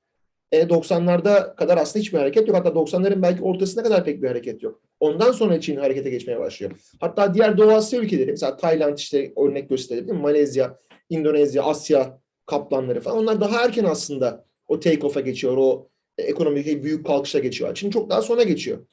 E, 0.53 0.63
90'larda 0.63 1.57
kadar 1.57 1.79
aslında 1.79 2.03
hiçbir 2.03 2.19
hareket 2.19 2.49
yok. 2.49 2.57
Hatta 2.57 2.69
90'ların 2.69 3.23
belki 3.23 3.43
ortasına 3.43 3.83
kadar 3.83 4.05
pek 4.05 4.23
bir 4.23 4.29
hareket 4.29 4.63
yok. 4.63 4.81
Ondan 5.01 5.33
sonra 5.33 5.61
Çin 5.61 5.77
harekete 5.77 6.11
geçmeye 6.11 6.39
başlıyor. 6.39 6.73
Hatta 7.01 7.35
diğer 7.35 7.59
Doğu 7.59 7.71
Asya 7.71 8.01
ülkeleri, 8.01 8.31
mesela 8.31 8.57
Tayland 8.57 8.99
işte 8.99 9.33
örnek 9.37 9.71
mi? 9.71 10.13
Malezya, 10.13 10.79
Endonezya, 11.11 11.63
Asya 11.63 12.21
kaplanları 12.47 13.01
falan. 13.01 13.19
Onlar 13.19 13.41
daha 13.41 13.65
erken 13.65 13.85
aslında 13.85 14.45
o 14.69 14.81
take 14.81 15.07
off'a 15.07 15.21
geçiyor, 15.21 15.57
o 15.57 15.89
ekonomik 16.19 16.85
büyük 16.85 17.07
kalkışa 17.07 17.39
geçiyor. 17.39 17.75
Çin 17.75 17.91
çok 17.91 18.11
daha 18.11 18.23
sonra 18.23 18.43
geçiyor. 18.43 18.87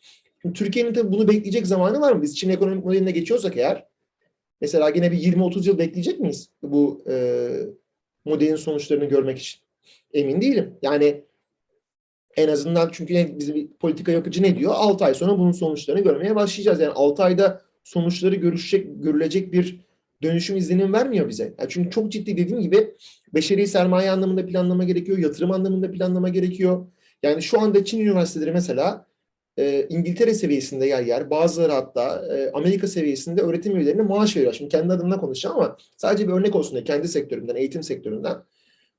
Türkiye'nin 0.54 0.94
tabii 0.94 1.12
bunu 1.12 1.28
bekleyecek 1.28 1.68
zamanı 1.68 2.02
var 2.02 2.12
mı? 2.12 2.22
Biz 2.22 2.38
Çin 2.38 2.50
ekonomik 2.50 2.86
modeline 2.86 3.12
geçiyorsak 3.12 3.58
eğer, 3.58 3.86
mesela 4.62 4.90
yine 4.90 5.12
bir 5.12 5.18
20-30 5.18 5.68
yıl 5.68 5.78
bekleyecek 5.78 6.20
miyiz 6.20 6.50
bu 6.64 7.04
e, 7.10 7.48
modelin 8.26 8.56
sonuçlarını 8.56 9.06
görmek 9.06 9.40
için? 9.40 9.62
Emin 10.14 10.42
değilim. 10.42 10.78
Yani 10.82 11.24
en 12.38 12.48
azından 12.48 12.90
çünkü 12.92 13.40
bizim 13.40 13.74
politika 13.74 14.12
yapıcı 14.12 14.44
ne 14.44 14.58
diyor? 14.58 14.72
6 14.76 15.06
ay 15.06 15.14
sonra 15.14 15.40
bunun 15.40 15.52
sonuçlarını 15.52 16.04
görmeye 16.04 16.36
başlayacağız. 16.36 16.80
Yani 16.80 16.94
6 16.94 17.24
ayda 17.24 17.62
sonuçları 17.84 18.36
görüşecek, 18.36 19.04
görülecek 19.04 19.54
bir 19.54 19.80
dönüşüm 20.24 20.58
izlenim 20.58 20.94
vermiyor 20.94 21.30
bize. 21.30 21.54
Yani 21.60 21.70
çünkü 21.70 21.92
çok 21.92 22.12
ciddi 22.12 22.38
dediğim 22.38 22.62
gibi 22.62 22.94
beşeri 23.34 23.68
sermaye 23.68 24.12
anlamında 24.12 24.46
planlama 24.46 24.84
gerekiyor, 24.84 25.18
yatırım 25.18 25.52
anlamında 25.52 25.92
planlama 25.92 26.30
gerekiyor. 26.30 26.88
Yani 27.24 27.42
şu 27.42 27.62
anda 27.62 27.86
Çin 27.86 28.00
üniversiteleri 28.00 28.52
mesela 28.52 29.06
e, 29.58 29.86
İngiltere 29.90 30.34
seviyesinde 30.34 30.86
yer 30.86 31.04
yer, 31.04 31.30
bazıları 31.30 31.72
hatta 31.72 32.26
e, 32.36 32.52
Amerika 32.52 32.88
seviyesinde 32.88 33.42
öğretim 33.42 33.76
üyelerine 33.76 34.02
maaş 34.02 34.38
veriyor. 34.38 34.54
Şimdi 34.54 34.72
kendi 34.72 34.94
adımdan 34.94 35.20
konuşacağım 35.20 35.58
ama 35.58 35.78
sadece 35.98 36.28
bir 36.28 36.34
örnek 36.34 36.56
olsun 36.56 36.72
diye 36.72 36.84
kendi 36.84 37.08
sektörümden, 37.08 37.56
eğitim 37.56 37.84
sektöründen 37.84 38.38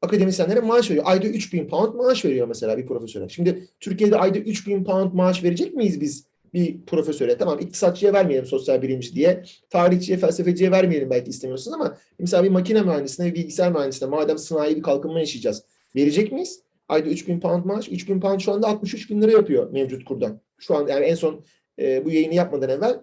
akademisyenlere 0.02 0.60
maaş 0.60 0.90
veriyor. 0.90 1.04
Ayda 1.08 1.26
3000 1.26 1.68
pound 1.68 1.94
maaş 1.94 2.24
veriyor 2.24 2.48
mesela 2.48 2.78
bir 2.78 2.86
profesöre. 2.86 3.28
Şimdi 3.28 3.68
Türkiye'de 3.80 4.16
ayda 4.16 4.38
3000 4.38 4.84
pound 4.84 5.12
maaş 5.12 5.44
verecek 5.44 5.74
miyiz 5.74 6.00
biz 6.00 6.26
bir 6.54 6.84
profesöre? 6.86 7.38
Tamam 7.38 7.58
iktisatçıya 7.60 8.12
vermeyelim 8.12 8.46
sosyal 8.46 8.82
bilimci 8.82 9.14
diye. 9.14 9.44
Tarihçiye, 9.70 10.18
felsefeciye 10.18 10.70
vermeyelim 10.70 11.10
belki 11.10 11.30
istemiyorsunuz 11.30 11.74
ama 11.74 11.98
mesela 12.18 12.44
bir 12.44 12.50
makine 12.50 12.82
mühendisine, 12.82 13.26
bir 13.26 13.34
bilgisayar 13.34 13.72
mühendisine 13.72 14.08
madem 14.08 14.38
sanayi 14.38 14.76
bir 14.76 14.82
kalkınma 14.82 15.20
yaşayacağız. 15.20 15.64
Verecek 15.96 16.32
miyiz? 16.32 16.62
Ayda 16.88 17.08
3000 17.08 17.40
pound 17.40 17.64
maaş. 17.64 17.88
3000 17.88 18.20
pound 18.20 18.40
şu 18.40 18.52
anda 18.52 18.66
63 18.66 19.10
bin 19.10 19.22
lira 19.22 19.32
yapıyor 19.32 19.70
mevcut 19.72 20.04
kurdan. 20.04 20.40
Şu 20.58 20.76
an 20.76 20.86
yani 20.86 21.04
en 21.04 21.14
son 21.14 21.44
e, 21.78 22.04
bu 22.04 22.10
yayını 22.10 22.34
yapmadan 22.34 22.70
evvel 22.70 23.00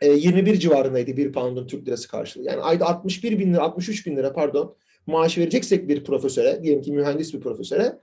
e, 0.00 0.12
21 0.12 0.58
civarındaydı 0.58 1.16
bir 1.16 1.32
pound'un 1.32 1.66
Türk 1.66 1.88
lirası 1.88 2.08
karşılığı. 2.08 2.44
Yani 2.44 2.60
ayda 2.60 2.86
61 2.86 3.38
bin 3.38 3.54
lira, 3.54 3.62
63 3.62 4.06
bin 4.06 4.16
lira 4.16 4.32
pardon 4.32 4.76
maaş 5.08 5.38
vereceksek 5.38 5.88
bir 5.88 6.04
profesöre, 6.04 6.62
diyelim 6.62 6.82
ki 6.82 6.92
mühendis 6.92 7.34
bir 7.34 7.40
profesöre, 7.40 7.98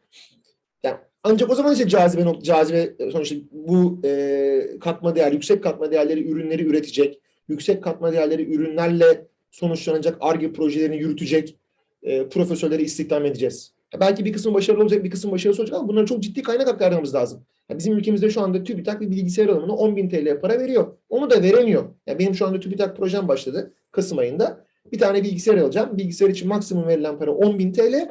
yani 0.84 0.98
ancak 1.24 1.50
o 1.50 1.56
zaman 1.56 1.74
işte 1.74 1.88
cazibe, 1.88 2.26
cazibe 2.44 2.96
sonuçta 3.12 3.36
bu 3.52 4.02
e, 4.06 4.80
katma 4.82 5.16
değer, 5.16 5.32
yüksek 5.32 5.64
katma 5.64 5.92
değerleri 5.92 6.28
ürünleri 6.28 6.64
üretecek, 6.64 7.20
yüksek 7.48 7.84
katma 7.84 8.14
değerleri 8.14 8.54
ürünlerle 8.54 9.28
sonuçlanacak 9.52 10.18
ARGE 10.20 10.54
projelerini 10.54 10.98
yürütecek 10.98 11.56
e, 12.04 12.30
profesörleri 12.30 12.84
istihdam 12.84 13.26
edeceğiz. 13.26 13.76
Belki 14.00 14.26
bir 14.26 14.34
kısmı 14.34 14.54
başarılı 14.54 14.84
olacak, 14.84 15.04
bir 15.04 15.10
kısmı 15.10 15.32
başarısız 15.32 15.60
olacak 15.60 15.78
ama 15.80 15.88
bunlara 15.88 16.06
çok 16.06 16.24
ciddi 16.24 16.42
kaynak 16.42 16.68
aktarmamız 16.68 17.16
lazım. 17.16 17.46
Yani 17.70 17.80
bizim 17.80 17.94
ülkemizde 17.94 18.30
şu 18.30 18.42
anda 18.42 18.64
TÜBİTAK 18.64 19.02
bir 19.02 19.12
bilgisayar 19.12 19.48
alımına 19.48 19.74
10 19.74 19.96
bin 19.96 20.10
TL 20.10 20.40
para 20.42 20.60
veriyor. 20.60 20.98
Onu 21.10 21.30
da 21.30 21.44
veremiyor. 21.44 21.84
Yani 22.08 22.20
benim 22.20 22.36
şu 22.36 22.46
anda 22.46 22.60
TÜBİTAK 22.60 22.98
projem 22.98 23.28
başladı 23.28 23.74
Kasım 23.92 24.18
ayında. 24.18 24.66
Bir 24.92 25.00
tane 25.00 25.24
bilgisayar 25.24 25.58
alacağım. 25.58 25.98
Bilgisayar 25.98 26.30
için 26.30 26.48
maksimum 26.48 26.88
verilen 26.88 27.20
para 27.20 27.32
10.000 27.32 27.74
TL. 27.74 28.10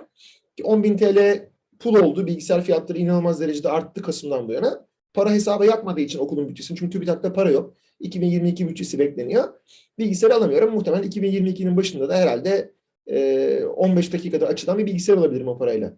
10.000 0.61 0.97
TL 0.97 1.49
pul 1.79 1.97
oldu. 1.97 2.27
Bilgisayar 2.27 2.65
fiyatları 2.65 2.99
inanılmaz 2.99 3.41
derecede 3.41 3.69
arttı 3.69 4.03
Kasım'dan 4.03 4.49
bu 4.49 4.53
yana. 4.53 4.87
Para 5.15 5.31
hesabı 5.33 5.67
yapmadığı 5.67 6.01
için 6.01 6.19
okulun 6.19 6.49
bütçesini. 6.49 6.79
Çünkü 6.79 6.93
TÜBİTAK'ta 6.93 7.33
para 7.33 7.51
yok. 7.51 7.75
2022 8.01 8.69
bütçesi 8.69 8.99
bekleniyor. 8.99 9.55
Bilgisayar 9.99 10.31
alamıyorum. 10.31 10.75
Muhtemelen 10.75 11.09
2022'nin 11.09 11.77
başında 11.77 12.09
da 12.09 12.17
herhalde 12.17 12.75
e, 13.07 13.65
15 13.65 14.13
dakikada 14.13 14.47
açılan 14.47 14.79
bir 14.79 14.87
bilgisayar 14.87 15.17
alabilirim 15.17 15.49
o 15.49 15.59
parayla. 15.59 15.97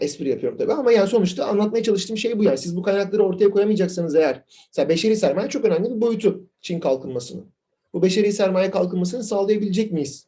Espri 0.00 0.28
yapıyorum 0.28 0.58
tabii 0.58 0.72
ama 0.72 0.92
yani 0.92 1.08
sonuçta 1.08 1.46
anlatmaya 1.46 1.82
çalıştığım 1.82 2.16
şey 2.16 2.38
bu 2.38 2.44
yani. 2.44 2.58
Siz 2.58 2.76
bu 2.76 2.82
kaynakları 2.82 3.22
ortaya 3.22 3.50
koyamayacaksanız 3.50 4.14
eğer, 4.14 4.44
mesela 4.70 4.88
beşeri 4.88 5.16
sermaye 5.16 5.48
çok 5.48 5.64
önemli 5.64 5.90
bir 5.96 6.00
boyutu 6.00 6.48
Çin 6.60 6.80
kalkınmasının 6.80 7.52
bu 7.94 8.02
beşeri 8.02 8.32
sermaye 8.32 8.70
kalkınmasını 8.70 9.24
sağlayabilecek 9.24 9.92
miyiz? 9.92 10.26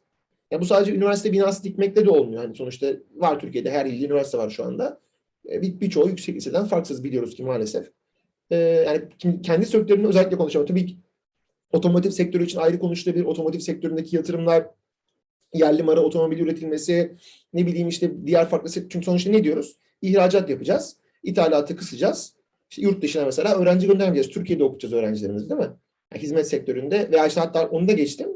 Ya 0.51 0.61
bu 0.61 0.65
sadece 0.65 0.95
üniversite 0.95 1.31
binası 1.31 1.63
dikmekle 1.63 2.05
de 2.05 2.09
olmuyor. 2.09 2.43
Hani 2.43 2.55
sonuçta 2.55 2.87
var 3.15 3.39
Türkiye'de 3.39 3.71
her 3.71 3.85
ilde 3.85 4.05
üniversite 4.05 4.37
var 4.37 4.49
şu 4.49 4.65
anda. 4.65 4.99
E, 5.51 5.61
bir, 5.61 5.79
birçoğu 5.79 6.07
yüksek 6.09 6.35
liseden 6.35 6.65
farksız 6.65 7.03
biliyoruz 7.03 7.35
ki 7.35 7.43
maalesef. 7.43 7.91
Ee, 8.51 8.55
yani 8.57 9.01
kendi 9.41 9.65
sektörünü 9.65 10.07
özellikle 10.07 10.37
konuşalım. 10.37 10.65
Tabii 10.65 10.97
otomotiv 11.73 12.09
sektörü 12.09 12.43
için 12.43 12.59
ayrı 12.59 12.79
konuşulabilir. 12.79 13.25
Otomotiv 13.25 13.59
sektöründeki 13.59 14.15
yatırımlar, 14.15 14.67
yerli 15.53 15.83
mara 15.83 16.01
otomobil 16.01 16.39
üretilmesi, 16.39 17.15
ne 17.53 17.67
bileyim 17.67 17.87
işte 17.87 18.11
diğer 18.25 18.49
farklı 18.49 18.71
çünkü 18.71 19.03
sonuçta 19.03 19.31
ne 19.31 19.43
diyoruz? 19.43 19.77
İhracat 20.01 20.49
yapacağız, 20.49 20.97
ithalatı 21.23 21.75
kısacağız. 21.75 22.35
İşte 22.69 22.81
yurt 22.81 23.01
dışına 23.01 23.25
mesela 23.25 23.55
öğrenci 23.55 23.87
göndermeyeceğiz. 23.87 24.29
Türkiye'de 24.29 24.63
okutacağız 24.63 24.93
öğrencilerimizi 24.93 25.49
değil 25.49 25.61
mi? 25.61 25.69
Hizmet 26.15 26.47
sektöründe 26.47 27.09
veya 27.11 27.27
işte 27.27 27.39
hatta 27.39 27.67
onu 27.67 27.87
da 27.87 27.91
geçtim. 27.91 28.27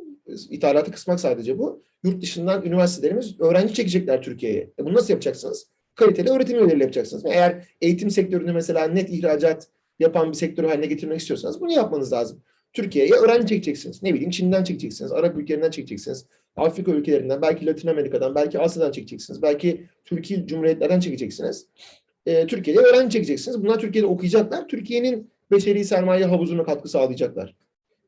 İthalatı 0.50 0.92
kısmak 0.92 1.20
sadece 1.20 1.60
bu. 1.60 1.82
Yurt 2.04 2.22
dışından 2.22 2.66
üniversitelerimiz 2.66 3.40
öğrenci 3.40 3.74
çekecekler 3.74 4.22
Türkiye'ye. 4.22 4.70
E 4.80 4.86
bunu 4.86 4.94
nasıl 4.94 5.10
yapacaksınız? 5.10 5.68
Kaliteli 5.96 6.30
öğretim 6.30 6.58
üyeleriyle 6.58 6.84
yapacaksınız. 6.84 7.26
Eğer 7.26 7.68
eğitim 7.82 8.10
sektöründe 8.10 8.52
mesela 8.52 8.88
net 8.88 9.10
ihracat 9.10 9.68
yapan 10.00 10.32
bir 10.32 10.38
sektör 10.38 10.64
haline 10.64 10.86
getirmek 10.86 11.20
istiyorsanız 11.20 11.62
bunu 11.62 11.72
yapmanız 11.72 12.14
lazım. 12.14 12.42
Türkiye'ye 12.74 13.12
öğrenci 13.12 13.48
çekeceksiniz. 13.48 14.04
Ne 14.04 14.14
bileyim 14.14 14.30
Çin'den 14.30 14.64
çekeceksiniz, 14.64 15.12
Arap 15.12 15.38
ülkelerinden 15.38 15.72
çekeceksiniz, 15.72 16.26
Afrika 16.56 16.92
ülkelerinden, 16.92 17.42
belki 17.42 17.66
Latin 17.66 17.88
Amerika'dan, 17.88 18.36
belki 18.36 18.60
Asya'dan 18.60 18.92
çekeceksiniz. 18.92 19.42
Belki 19.42 19.86
Türkiye 20.06 20.48
Cumhuriyetlerden 20.48 21.00
çekeceksiniz. 21.00 21.68
E, 22.26 22.48
Türkiye'de 22.48 22.80
öğrenci 22.80 23.14
çekeceksiniz. 23.14 23.64
Bunlar 23.64 23.80
Türkiye'de 23.80 24.08
okuyacaklar. 24.08 24.68
Türkiye'nin 24.68 25.32
beşeri 25.52 25.86
sermaye 25.86 26.26
havuzuna 26.26 26.64
katkı 26.64 26.90
sağlayacaklar. 26.90 27.56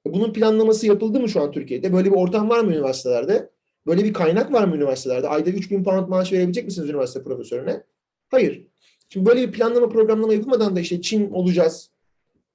E, 0.05 0.13
Bunun 0.13 0.33
planlaması 0.33 0.87
yapıldı 0.87 1.19
mı 1.19 1.29
şu 1.29 1.41
an 1.41 1.51
Türkiye'de? 1.51 1.93
Böyle 1.93 2.11
bir 2.11 2.15
ortam 2.15 2.49
var 2.49 2.59
mı 2.59 2.71
üniversitelerde? 2.71 3.49
Böyle 3.87 4.03
bir 4.03 4.13
kaynak 4.13 4.53
var 4.53 4.63
mı 4.63 4.75
üniversitelerde? 4.75 5.27
Ayda 5.27 5.49
3000 5.49 5.83
pound 5.83 6.07
maaş 6.07 6.33
verebilecek 6.33 6.65
misiniz 6.65 6.89
üniversite 6.89 7.23
profesörüne? 7.23 7.83
Hayır. 8.29 8.67
Şimdi 9.09 9.25
böyle 9.25 9.47
bir 9.47 9.51
planlama 9.51 9.89
programlama 9.89 10.33
yapılmadan 10.33 10.75
da 10.75 10.79
işte 10.79 11.01
Çin 11.01 11.31
olacağız 11.31 11.89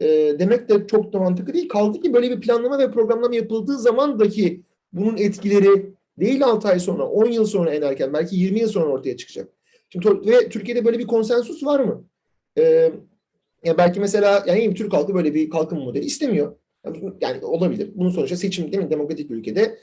e, 0.01 0.07
demek 0.39 0.69
de 0.69 0.87
çok 0.87 1.13
da 1.13 1.19
mantıklı 1.19 1.55
değil. 1.55 1.69
Kaldı 1.69 2.01
ki 2.01 2.15
böyle 2.15 2.31
bir 2.31 2.41
planlama 2.41 2.79
ve 2.79 2.91
programlama 2.91 3.35
yapıldığı 3.35 3.79
zaman 3.79 4.21
dahi 4.21 4.63
bunun 4.93 5.17
etkileri 5.17 5.93
değil 6.19 6.45
6 6.45 6.69
ay 6.69 6.81
sonra, 6.81 7.07
10 7.07 7.27
yıl 7.27 7.47
sonra 7.47 7.75
en 7.75 7.83
erken, 7.83 8.13
belki 8.13 8.37
20 8.37 8.61
yıl 8.61 8.69
sonra 8.69 8.87
ortaya 8.87 9.17
çıkacak. 9.17 9.49
Şimdi 9.91 10.31
ve 10.31 10.49
Türkiye'de 10.49 10.85
böyle 10.85 10.99
bir 10.99 11.07
konsensus 11.07 11.65
var 11.65 11.81
mı? 11.81 12.05
E, 12.59 12.93
ya 13.65 13.79
belki 13.79 14.01
mesela 14.01 14.45
yani 14.47 14.75
Türk 14.75 14.93
halkı 14.93 15.15
böyle 15.15 15.35
bir 15.35 15.51
kalkınma 15.51 15.85
modeli 15.85 16.05
istemiyor. 16.05 16.57
Yani, 17.21 17.45
olabilir. 17.45 17.91
Bunun 17.95 18.11
sonuçta 18.11 18.37
seçim 18.37 18.73
değil 18.73 18.85
mi? 18.85 18.91
Demokratik 18.91 19.31
bir 19.31 19.35
ülkede 19.35 19.79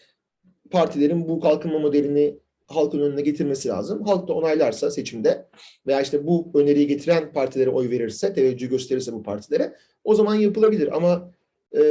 partilerin 0.72 1.30
bu 1.30 1.40
kalkınma 1.40 1.80
modelini 1.80 2.40
halkın 2.68 3.00
önüne 3.00 3.22
getirmesi 3.22 3.68
lazım. 3.68 4.04
Halk 4.04 4.28
da 4.28 4.34
onaylarsa 4.34 4.92
seçimde 4.92 5.48
veya 5.88 6.02
işte 6.02 6.28
bu 6.28 6.52
öneriyi 6.54 6.88
getiren 6.88 7.34
partilere 7.34 7.70
oy 7.70 7.90
verirse, 7.90 8.34
teveccüh 8.34 8.70
gösterirse 8.70 9.14
bu 9.14 9.24
partilere 9.24 9.74
o 10.04 10.16
zaman 10.16 10.36
yapılabilir. 10.36 10.98
Ama 10.98 11.32
e, 11.78 11.82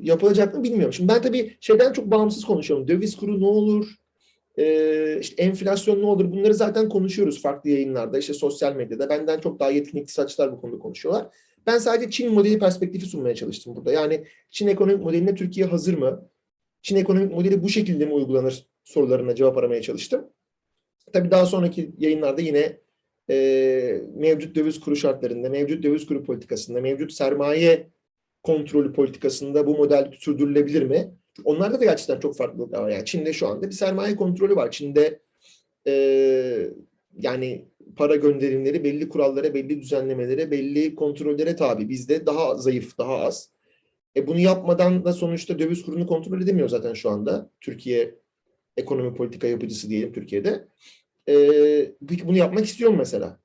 yapılacak 0.00 0.54
mı 0.54 0.64
bilmiyorum. 0.64 0.92
Şimdi 0.92 1.12
ben 1.12 1.22
tabii 1.22 1.56
şeyden 1.60 1.92
çok 1.92 2.10
bağımsız 2.10 2.44
konuşuyorum. 2.44 2.88
Döviz 2.88 3.16
kuru 3.16 3.40
ne 3.40 3.46
olur? 3.46 3.96
E, 4.58 5.18
işte 5.20 5.42
enflasyon 5.42 6.00
ne 6.00 6.06
olur? 6.06 6.32
Bunları 6.32 6.54
zaten 6.54 6.88
konuşuyoruz 6.88 7.42
farklı 7.42 7.70
yayınlarda, 7.70 8.18
işte 8.18 8.34
sosyal 8.34 8.76
medyada. 8.76 9.08
Benden 9.08 9.40
çok 9.40 9.60
daha 9.60 9.70
yetkin 9.70 9.98
iktisatçılar 9.98 10.52
bu 10.52 10.60
konuda 10.60 10.78
konuşuyorlar. 10.78 11.26
Ben 11.66 11.78
sadece 11.78 12.10
Çin 12.10 12.34
modeli 12.34 12.58
perspektifi 12.58 13.06
sunmaya 13.06 13.34
çalıştım 13.34 13.76
burada. 13.76 13.92
Yani 13.92 14.24
Çin 14.50 14.66
ekonomik 14.66 15.02
modeline 15.02 15.34
Türkiye 15.34 15.66
hazır 15.66 15.94
mı? 15.94 16.28
Çin 16.82 16.96
ekonomik 16.96 17.32
modeli 17.32 17.62
bu 17.62 17.68
şekilde 17.68 18.06
mi 18.06 18.12
uygulanır 18.12 18.66
sorularına 18.84 19.34
cevap 19.34 19.56
aramaya 19.56 19.82
çalıştım. 19.82 20.28
Tabii 21.12 21.30
daha 21.30 21.46
sonraki 21.46 21.92
yayınlarda 21.98 22.40
yine 22.40 22.78
e, 23.30 24.00
mevcut 24.14 24.56
döviz 24.56 24.80
kuru 24.80 24.96
şartlarında, 24.96 25.50
mevcut 25.50 25.82
döviz 25.82 26.06
kuru 26.06 26.24
politikasında, 26.24 26.80
mevcut 26.80 27.12
sermaye 27.12 27.90
kontrolü 28.42 28.92
politikasında 28.92 29.66
bu 29.66 29.76
model 29.76 30.12
sürdürülebilir 30.18 30.82
mi? 30.82 31.14
Onlarda 31.44 31.80
da 31.80 31.84
gerçekten 31.84 32.20
çok 32.20 32.36
farklılıklar 32.36 32.82
var. 32.82 32.88
Yani 32.88 33.04
Çin'de 33.04 33.32
şu 33.32 33.48
anda 33.48 33.66
bir 33.66 33.74
sermaye 33.74 34.16
kontrolü 34.16 34.56
var. 34.56 34.70
Çin'de 34.70 35.20
e, 35.86 36.70
yani 37.18 37.68
para 37.96 38.16
gönderimleri 38.16 38.84
belli 38.84 39.08
kurallara, 39.08 39.54
belli 39.54 39.80
düzenlemelere, 39.80 40.50
belli 40.50 40.94
kontrollere 40.94 41.56
tabi. 41.56 41.88
Bizde 41.88 42.26
daha 42.26 42.54
zayıf, 42.54 42.98
daha 42.98 43.18
az. 43.18 43.50
E 44.16 44.26
bunu 44.26 44.38
yapmadan 44.38 45.04
da 45.04 45.12
sonuçta 45.12 45.58
döviz 45.58 45.82
kurunu 45.82 46.06
kontrol 46.06 46.42
edemiyor 46.42 46.68
zaten 46.68 46.94
şu 46.94 47.10
anda. 47.10 47.50
Türkiye 47.60 48.14
ekonomi 48.76 49.14
politika 49.14 49.46
yapıcısı 49.46 49.90
diyelim 49.90 50.12
Türkiye'de. 50.12 50.68
E, 51.28 51.34
peki 52.08 52.28
bunu 52.28 52.36
yapmak 52.36 52.64
istiyorum 52.64 52.96
mesela. 52.98 53.40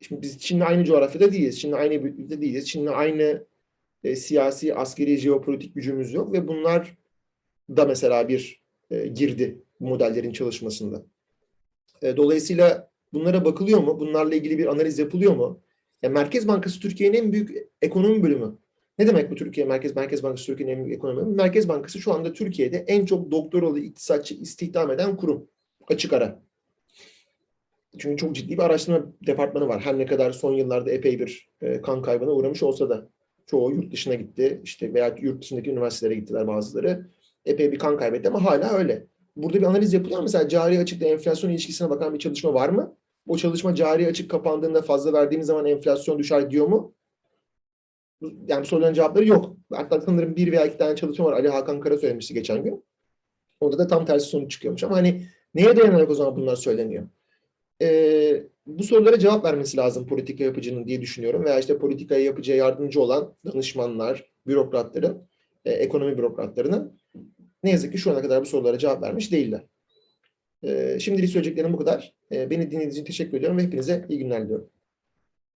Şimdi 0.00 0.22
biz 0.22 0.38
Çin'le 0.38 0.60
aynı 0.60 0.84
coğrafyada 0.84 1.32
değiliz. 1.32 1.60
Çin'le 1.60 1.72
aynı 1.72 2.04
büyüklükte 2.04 2.40
değiliz. 2.40 2.68
Çin'le 2.68 2.86
aynı 2.86 3.46
e, 4.04 4.16
siyasi, 4.16 4.74
askeri, 4.74 5.16
jeopolitik 5.16 5.74
gücümüz 5.74 6.14
yok 6.14 6.32
ve 6.32 6.48
bunlar 6.48 6.96
da 7.70 7.84
mesela 7.84 8.28
bir 8.28 8.62
e, 8.90 9.06
girdi 9.06 9.62
modellerin 9.80 10.32
çalışmasında. 10.32 11.06
E, 12.02 12.16
dolayısıyla 12.16 12.93
bunlara 13.14 13.44
bakılıyor 13.44 13.80
mu? 13.80 14.00
Bunlarla 14.00 14.34
ilgili 14.34 14.58
bir 14.58 14.66
analiz 14.66 14.98
yapılıyor 14.98 15.36
mu? 15.36 15.60
Ya 16.02 16.10
Merkez 16.10 16.48
Bankası 16.48 16.80
Türkiye'nin 16.80 17.18
en 17.18 17.32
büyük 17.32 17.50
ekonomi 17.82 18.22
bölümü. 18.22 18.58
Ne 18.98 19.06
demek 19.06 19.30
bu 19.30 19.34
Türkiye 19.34 19.66
Merkez 19.66 19.96
Merkez 19.96 20.22
Bankası 20.22 20.46
Türkiye'nin 20.46 20.72
en 20.72 20.84
büyük 20.84 20.96
ekonomi 20.96 21.16
bölümü? 21.16 21.36
Merkez 21.36 21.68
Bankası 21.68 21.98
şu 21.98 22.14
anda 22.14 22.32
Türkiye'de 22.32 22.84
en 22.88 23.06
çok 23.06 23.30
doktoralı 23.30 23.80
iktisatçı 23.80 24.34
istihdam 24.34 24.90
eden 24.90 25.16
kurum. 25.16 25.48
Açık 25.88 26.12
ara. 26.12 26.42
Çünkü 27.98 28.16
çok 28.16 28.34
ciddi 28.34 28.52
bir 28.52 28.62
araştırma 28.62 29.06
departmanı 29.26 29.68
var. 29.68 29.80
Her 29.80 29.98
ne 29.98 30.06
kadar 30.06 30.32
son 30.32 30.52
yıllarda 30.52 30.90
epey 30.90 31.20
bir 31.20 31.48
e, 31.62 31.80
kan 31.80 32.02
kaybına 32.02 32.30
uğramış 32.30 32.62
olsa 32.62 32.88
da 32.88 33.08
çoğu 33.46 33.72
yurt 33.72 33.92
dışına 33.92 34.14
gitti. 34.14 34.60
işte 34.64 34.94
veya 34.94 35.16
yurt 35.20 35.42
dışındaki 35.42 35.70
üniversitelere 35.70 36.14
gittiler 36.14 36.46
bazıları. 36.46 37.06
Epey 37.44 37.72
bir 37.72 37.78
kan 37.78 37.96
kaybetti 37.96 38.28
ama 38.28 38.44
hala 38.44 38.72
öyle. 38.72 39.06
Burada 39.36 39.58
bir 39.58 39.66
analiz 39.66 39.92
yapılıyor 39.92 40.18
mu? 40.18 40.22
Mesela 40.22 40.48
cari 40.48 40.78
açıkla 40.78 41.06
enflasyon 41.06 41.50
ilişkisine 41.50 41.90
bakan 41.90 42.14
bir 42.14 42.18
çalışma 42.18 42.54
var 42.54 42.68
mı? 42.68 42.96
O 43.26 43.36
çalışma 43.36 43.74
cari 43.74 44.06
açık 44.06 44.30
kapandığında 44.30 44.82
fazla 44.82 45.12
verdiğimiz 45.12 45.46
zaman 45.46 45.66
enflasyon 45.66 46.18
düşer 46.18 46.50
diyor 46.50 46.66
mu? 46.66 46.94
Yani 48.46 48.62
bu 48.62 48.66
soruların 48.66 48.94
cevapları 48.94 49.26
yok. 49.26 49.56
Hatta 49.72 50.00
sanırım 50.00 50.36
bir 50.36 50.52
veya 50.52 50.66
iki 50.66 50.78
tane 50.78 50.96
çalışma 50.96 51.24
var. 51.24 51.32
Ali 51.32 51.48
Hakan 51.48 51.80
Kara 51.80 51.98
söylemişti 51.98 52.34
geçen 52.34 52.64
gün. 52.64 52.84
Onda 53.60 53.78
da 53.78 53.86
tam 53.86 54.06
tersi 54.06 54.26
sonuç 54.26 54.50
çıkıyormuş. 54.50 54.84
Ama 54.84 54.96
hani 54.96 55.26
neye 55.54 55.76
dayanarak 55.76 56.10
o 56.10 56.14
zaman 56.14 56.36
bunlar 56.36 56.56
söyleniyor? 56.56 57.08
Ee, 57.82 58.42
bu 58.66 58.82
sorulara 58.82 59.18
cevap 59.18 59.44
vermesi 59.44 59.76
lazım 59.76 60.06
politika 60.06 60.44
yapıcının 60.44 60.86
diye 60.86 61.00
düşünüyorum. 61.00 61.44
Veya 61.44 61.58
işte 61.58 61.78
politikaya 61.78 62.24
yapıcıya 62.24 62.56
yardımcı 62.56 63.00
olan 63.00 63.34
danışmanlar, 63.46 64.30
bürokratların, 64.46 65.28
e, 65.64 65.72
ekonomi 65.72 66.18
bürokratlarının 66.18 67.00
ne 67.62 67.70
yazık 67.70 67.92
ki 67.92 67.98
şu 67.98 68.10
ana 68.10 68.22
kadar 68.22 68.40
bu 68.40 68.46
sorulara 68.46 68.78
cevap 68.78 69.02
vermiş 69.02 69.32
değiller. 69.32 69.64
Ee, 70.64 70.98
şimdilik 71.00 71.30
söyleyeceklerim 71.30 71.72
bu 71.72 71.76
kadar. 71.76 72.14
Ee, 72.32 72.50
beni 72.50 72.70
dinlediğiniz 72.70 72.94
için 72.94 73.04
teşekkür 73.04 73.38
ediyorum 73.38 73.58
ve 73.58 73.62
hepinize 73.62 74.06
iyi 74.08 74.18
günler 74.18 74.44
diliyorum. 74.44 74.70